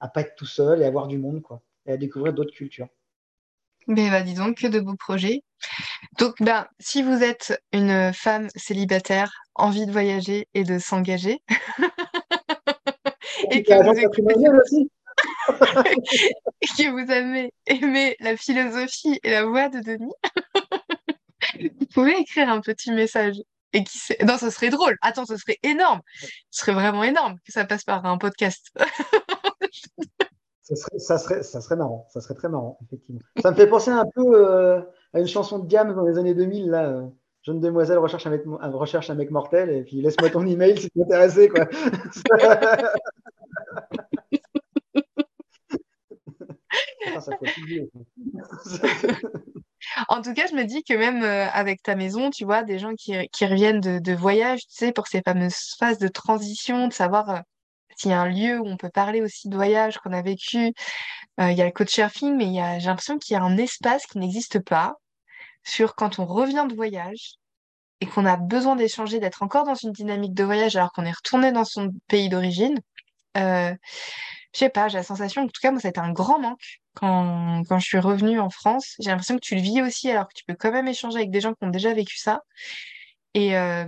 [0.00, 2.54] à pas être tout seul et à voir du monde, quoi, et à découvrir d'autres
[2.54, 2.88] cultures.
[3.88, 5.42] Mais bah, dis donc, que de beaux projets.
[6.18, 11.42] Donc, ben, si vous êtes une femme célibataire, envie de voyager et de s'engager,
[13.50, 13.92] et que vous,
[16.60, 20.12] et que vous avez aimé la philosophie et la voix de Denis,
[21.60, 23.36] vous pouvez écrire un petit message.
[23.74, 24.98] Et qui Non, ce serait drôle.
[25.00, 26.02] Attends, ce serait énorme.
[26.50, 28.70] Ce serait vraiment énorme que ça passe par un podcast.
[30.64, 30.76] Ça
[31.18, 33.20] serait, ça, serait, marrant, ça serait très marrant, effectivement.
[33.42, 34.80] Ça me fait penser un peu euh,
[35.12, 36.88] à une chanson de Diams dans les années 2000, là.
[36.88, 37.08] Euh,
[37.44, 40.88] Jeune demoiselle recherche un, mec, recherche un mec mortel, et puis laisse-moi ton email si
[40.90, 41.66] tu es intéressé, quoi.
[50.08, 52.78] en tout cas, je me dis que même euh, avec ta maison, tu vois, des
[52.78, 56.86] gens qui, qui reviennent de, de, voyage, tu sais, pour ces fameuses phases de transition,
[56.86, 57.42] de savoir
[57.96, 60.72] s'il y a un lieu où on peut parler aussi de voyage qu'on a vécu.
[61.40, 64.06] Euh, il y a le coach surfing, mais j'ai l'impression qu'il y a un espace
[64.06, 64.94] qui n'existe pas
[65.64, 67.36] sur quand on revient de voyage
[68.00, 71.12] et qu'on a besoin d'échanger, d'être encore dans une dynamique de voyage alors qu'on est
[71.12, 72.80] retourné dans son pays d'origine.
[73.36, 73.72] Euh,
[74.52, 76.38] je sais pas, j'ai la sensation, en tout cas, moi, ça a été un grand
[76.38, 78.96] manque quand, quand je suis revenue en France.
[79.00, 81.30] J'ai l'impression que tu le vis aussi, alors que tu peux quand même échanger avec
[81.30, 82.42] des gens qui ont déjà vécu ça.
[83.34, 83.86] Et euh,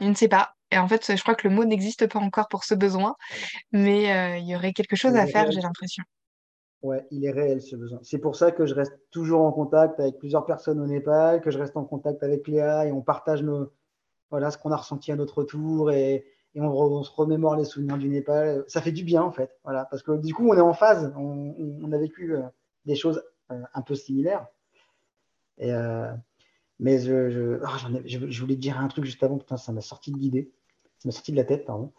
[0.00, 0.54] je ne sais pas.
[0.70, 3.14] Et en fait, je crois que le mot n'existe pas encore pour ce besoin,
[3.72, 6.04] mais euh, il y aurait quelque chose à faire, j'ai l'impression.
[6.82, 7.98] Ouais, il est réel ce besoin.
[8.02, 11.50] C'est pour ça que je reste toujours en contact avec plusieurs personnes au Népal, que
[11.50, 13.72] je reste en contact avec Léa et on partage nos,
[14.30, 16.24] voilà, ce qu'on a ressenti à notre tour et,
[16.54, 18.64] on, se remémore les souvenirs du Népal.
[18.68, 21.12] Ça fait du bien en fait, voilà, parce que du coup on est en phase,
[21.16, 22.42] on, a vécu euh,
[22.84, 24.46] des choses euh, un peu similaires.
[25.58, 26.12] Et, euh,
[26.78, 30.12] mais je, ah, je, je, voulais dire un truc juste avant, putain, ça m'a sorti
[30.12, 30.52] de l'idée,
[30.98, 31.92] ça m'a sorti de la tête, pardon.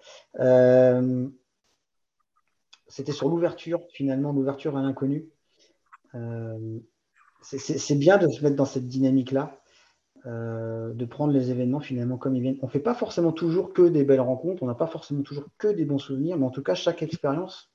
[2.89, 5.29] C'était sur l'ouverture, finalement, l'ouverture à l'inconnu.
[7.41, 9.59] c'est bien de se mettre dans cette dynamique-là.
[10.25, 12.57] Euh, de prendre les événements finalement comme ils viennent.
[12.61, 15.45] On ne fait pas forcément toujours que des belles rencontres, on n'a pas forcément toujours
[15.57, 17.71] que des bons souvenirs, mais en tout cas, chaque expérience,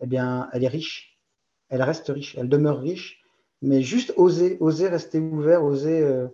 [0.00, 1.20] eh bien, elle est riche,
[1.68, 3.22] elle reste riche, elle demeure riche,
[3.60, 6.28] mais juste oser, oser rester ouvert, oser, euh,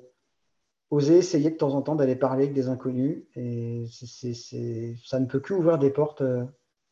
[0.91, 5.41] oser essayer de temps en temps d'aller parler avec des inconnus, et ça ne peut
[5.41, 6.45] que ouvrir des portes, euh,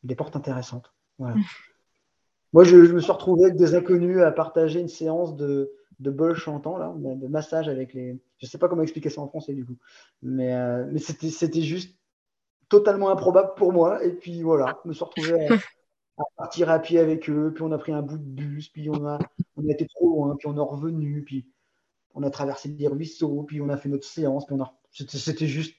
[0.03, 0.94] des portes intéressantes.
[1.19, 6.35] Moi, je, me suis retrouvé avec des inconnus à partager une séance de, de bol
[6.35, 8.19] chantant, là, de massage avec les.
[8.37, 9.77] Je sais pas comment expliquer ça en français du coup.
[10.21, 11.97] Mais, euh, mais c'était juste
[12.69, 14.03] totalement improbable pour moi.
[14.03, 15.47] Et puis voilà, je me suis retrouvé
[16.17, 17.51] à, partir à pied avec eux.
[17.53, 18.69] Puis on a pris un bout de bus.
[18.69, 19.19] Puis on a,
[19.55, 20.35] on a été trop loin.
[20.35, 21.23] Puis on est revenu.
[21.23, 21.47] Puis
[22.13, 23.43] on a traversé des ruisseaux.
[23.43, 24.45] Puis on a fait notre séance.
[24.45, 24.73] Puis on a...
[24.91, 25.75] C'était juste.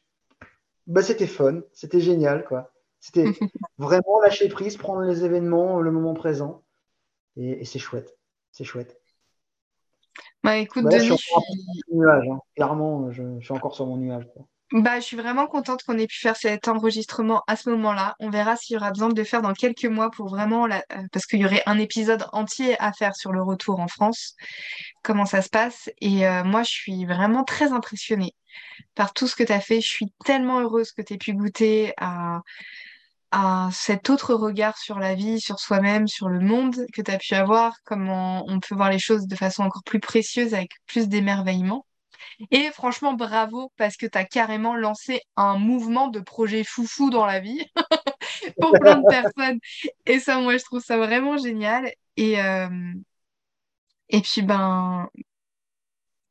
[0.87, 1.63] Bah, c'était fun.
[1.73, 2.73] C'était génial, quoi.
[3.07, 3.25] C'était
[3.79, 6.65] vraiment lâcher prise, prendre les événements, le moment présent.
[7.37, 8.17] Et, et c'est chouette.
[8.51, 9.01] C'est chouette.
[10.43, 11.35] Bah écoute, Denis, je suis,
[11.93, 12.39] nuage, hein.
[12.57, 14.27] clairement, je, suis encore sur mon nuage.
[14.73, 18.17] Bah, je suis vraiment contente qu'on ait pu faire cet enregistrement à ce moment-là.
[18.19, 20.79] On verra s'il y aura besoin de le faire dans quelques mois pour vraiment, la...
[20.93, 24.35] Euh, parce qu'il y aurait un épisode entier à faire sur le retour en France,
[25.05, 25.91] comment ça se passe.
[26.01, 28.35] Et euh, moi, je suis vraiment très impressionnée
[28.97, 29.81] par tout ce que tu as fait.
[29.81, 32.43] Je suis tellement heureuse que tu aies pu goûter à
[33.31, 37.19] à cet autre regard sur la vie, sur soi-même, sur le monde que tu as
[37.19, 41.09] pu avoir, comment on peut voir les choses de façon encore plus précieuse, avec plus
[41.09, 41.85] d'émerveillement.
[42.51, 47.27] Et franchement, bravo, parce que tu as carrément lancé un mouvement de projet foufou dans
[47.27, 47.65] la vie
[48.61, 49.59] pour plein de personnes.
[50.07, 51.91] Et ça, moi, je trouve ça vraiment génial.
[52.17, 52.69] Et, euh,
[54.09, 55.09] puis, ben,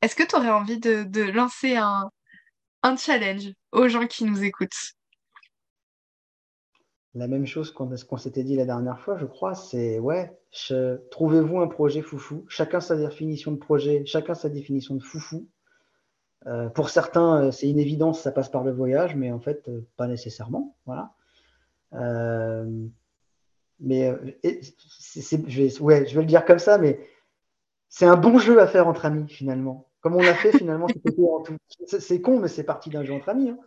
[0.01, 2.09] est-ce que tu aurais envie de, lancer un
[2.97, 4.95] challenge aux gens qui nous écoutent?
[7.15, 10.37] La même chose qu'on s'était dit la dernière fois, je crois, c'est ouais,
[11.11, 12.45] trouvez-vous un projet foufou?
[12.49, 15.47] Chacun sa définition de projet, chacun sa définition de foufou.
[16.47, 19.67] Euh, pour certains, euh, c'est une évidence, ça passe par le voyage, mais en fait,
[19.69, 20.75] euh, pas nécessairement.
[20.85, 21.13] Voilà.
[23.79, 24.13] mais
[24.43, 26.99] je, vais, ouais, je vais le dire comme ça, mais
[27.87, 29.87] c'est un bon jeu à faire entre amis, finalement.
[30.01, 30.87] Comme on l'a fait, finalement,
[31.87, 33.49] c'est con, mais c'est parti d'un jeu entre amis.
[33.49, 33.57] Hein.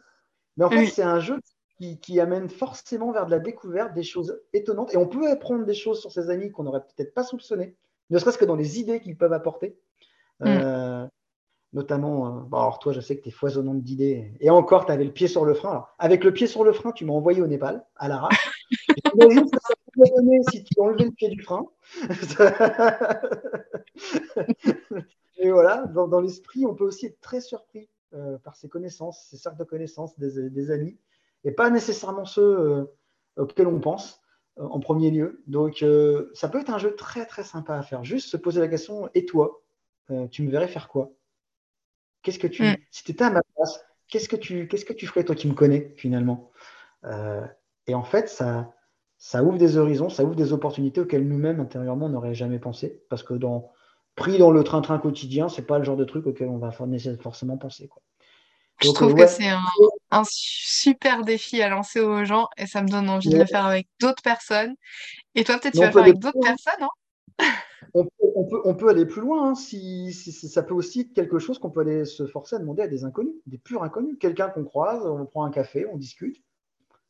[0.57, 1.41] Mais en fait, c'est un jeu
[1.79, 4.93] qui, amène forcément vers de la découverte, des choses étonnantes.
[4.93, 7.77] Et on peut apprendre des choses sur ses amis qu'on n'aurait peut-être pas soupçonné,
[8.11, 9.79] ne serait-ce que dans les idées qu'ils peuvent apporter.
[10.41, 10.47] Mm.
[10.47, 11.07] Euh,
[11.73, 14.33] notamment, euh, alors toi, je sais que tu es foisonnante d'idées.
[14.41, 15.87] Et encore, tu avais le pied sur le frein.
[15.99, 18.51] avec le pied sur le frein, tu m'as envoyé au Népal, à l'arrache.
[19.15, 19.75] J'imagine que ça
[20.17, 21.67] donner si tu enlevais le pied du frein.
[25.39, 29.37] Et voilà, dans, l'esprit, on peut aussi être très surpris euh, par ses connaissances, ses
[29.37, 30.99] cercles de connaissances, des amis
[31.45, 32.85] et pas nécessairement ceux euh,
[33.37, 34.21] auxquels on pense
[34.59, 35.43] euh, en premier lieu.
[35.47, 38.05] Donc, euh, ça peut être un jeu très très sympa à faire.
[38.05, 39.63] Juste se poser la question et toi,
[40.31, 41.13] tu me verrais faire quoi?
[42.23, 42.77] Qu'est-ce que tu, mm.
[42.91, 45.49] si tu étais à ma place, qu'est-ce que tu, qu'est-ce que tu ferais toi qui
[45.49, 46.51] me connais finalement?
[47.87, 48.73] Et en fait, ça,
[49.19, 53.03] ça ouvre des horizons, ça ouvre des opportunités auxquelles nous-mêmes intérieurement on n'aurait jamais pensé,
[53.11, 53.71] parce que dans
[54.15, 57.57] pris dans le train-train quotidien, c'est pas le genre de truc auquel on va forcément
[57.57, 57.87] penser.
[57.87, 58.03] Quoi.
[58.81, 59.61] Je trouve que c'est un,
[60.25, 63.89] super défi à lancer aux gens et ça me donne envie de le faire avec
[64.01, 64.75] d'autres personnes.
[65.35, 66.89] Et toi, peut-être tu vas le faire avec d'autres personnes, hein?
[67.95, 69.51] On, peut, aller plus loin.
[69.51, 72.83] Hein, si, ça peut aussi être quelque chose qu'on peut aller se forcer à demander
[72.83, 74.17] à des inconnus, des purs inconnus.
[74.21, 76.43] Quelqu'un qu'on croise, on prend un café, on discute.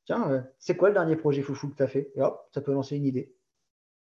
[0.04, 2.10] Tiens, euh, c'est quoi le dernier projet foufou que tu as fait?
[2.14, 3.34] Et hop, ça peut lancer une idée.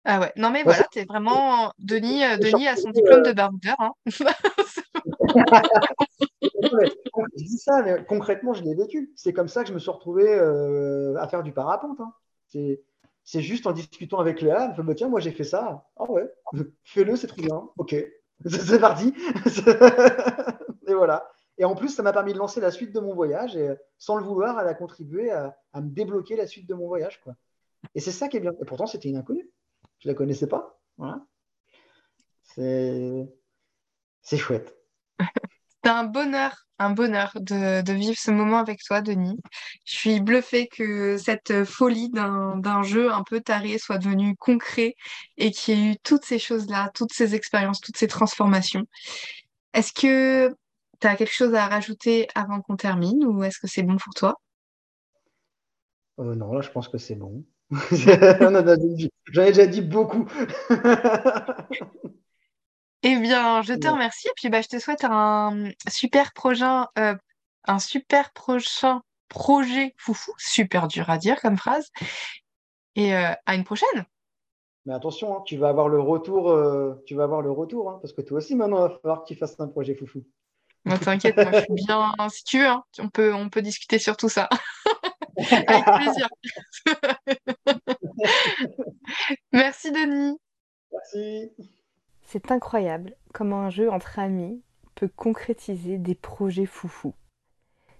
[0.05, 1.73] Ah ouais, non mais voilà, tu es vraiment.
[1.79, 3.75] Denis, euh, Denis a son diplôme de baroudeur.
[3.79, 3.91] Hein.
[6.61, 9.11] je dis ça, mais concrètement, je l'ai vécu.
[9.15, 11.99] C'est comme ça que je me suis retrouvé euh, à faire du parapente.
[11.99, 12.13] Hein.
[13.23, 15.85] C'est juste en discutant avec Léa, elle me bah, tiens, moi j'ai fait ça.
[15.97, 16.31] Ah ouais,
[16.83, 17.69] fais-le, c'est trop bien.
[17.77, 17.95] Ok,
[18.45, 19.13] c'est parti.
[20.87, 21.29] et voilà.
[21.59, 24.15] Et en plus, ça m'a permis de lancer la suite de mon voyage et sans
[24.15, 27.19] le vouloir, elle a contribué à, me débloquer la suite de mon voyage.
[27.95, 28.53] Et c'est ça qui est bien.
[28.61, 29.49] Et pourtant, c'était une inconnue.
[29.99, 30.79] Je la connaissais pas.
[32.53, 34.76] C'est chouette.
[35.87, 39.37] Un bonheur, un bonheur de, vivre ce moment avec toi, Denis.
[39.85, 44.95] Je suis bluffée que cette folie d'un jeu un peu taré soit devenue concret
[45.37, 48.85] et qu'il y ait eu toutes ces choses-là, toutes ces expériences, toutes ces transformations.
[49.73, 50.55] Est-ce que
[50.99, 54.13] tu as quelque chose à rajouter avant qu'on termine ou est-ce que c'est bon pour
[54.13, 54.35] toi?
[56.19, 57.43] Euh, Non, là, je pense que c'est bon.
[57.91, 60.27] J'en ai déjà dit beaucoup.
[63.03, 67.15] Eh bien, je te remercie et puis bah, je te souhaite un super prochain, euh,
[67.65, 71.89] un super prochain projet foufou, super dur à dire comme phrase.
[72.95, 74.05] Et euh, à une prochaine.
[74.85, 77.99] Mais attention, hein, tu vas avoir le retour, euh, tu vas avoir le retour, hein,
[78.01, 80.23] parce que toi aussi maintenant, il va falloir que tu fasses un projet foufou.
[80.85, 82.13] Moi, t'inquiète, moi, je suis bien.
[82.29, 84.47] Si tu veux, hein, on, peut, on peut discuter sur tout ça.
[85.37, 86.27] Avec plaisir.
[89.51, 90.37] Merci, Denis.
[90.91, 91.51] Merci.
[92.29, 94.61] C'est incroyable comment un jeu entre amis
[94.95, 97.15] peut concrétiser des projets foufous.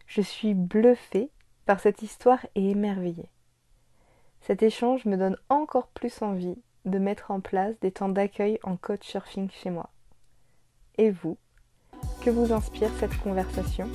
[0.06, 1.32] Je suis bluffée
[1.66, 3.30] par cette histoire et émerveillée.
[4.42, 8.76] Cet échange me donne encore plus envie de mettre en place des temps d'accueil en
[8.76, 9.92] coach surfing chez moi.
[10.98, 11.38] Et vous,
[12.22, 13.90] que vous inspire cette conversation?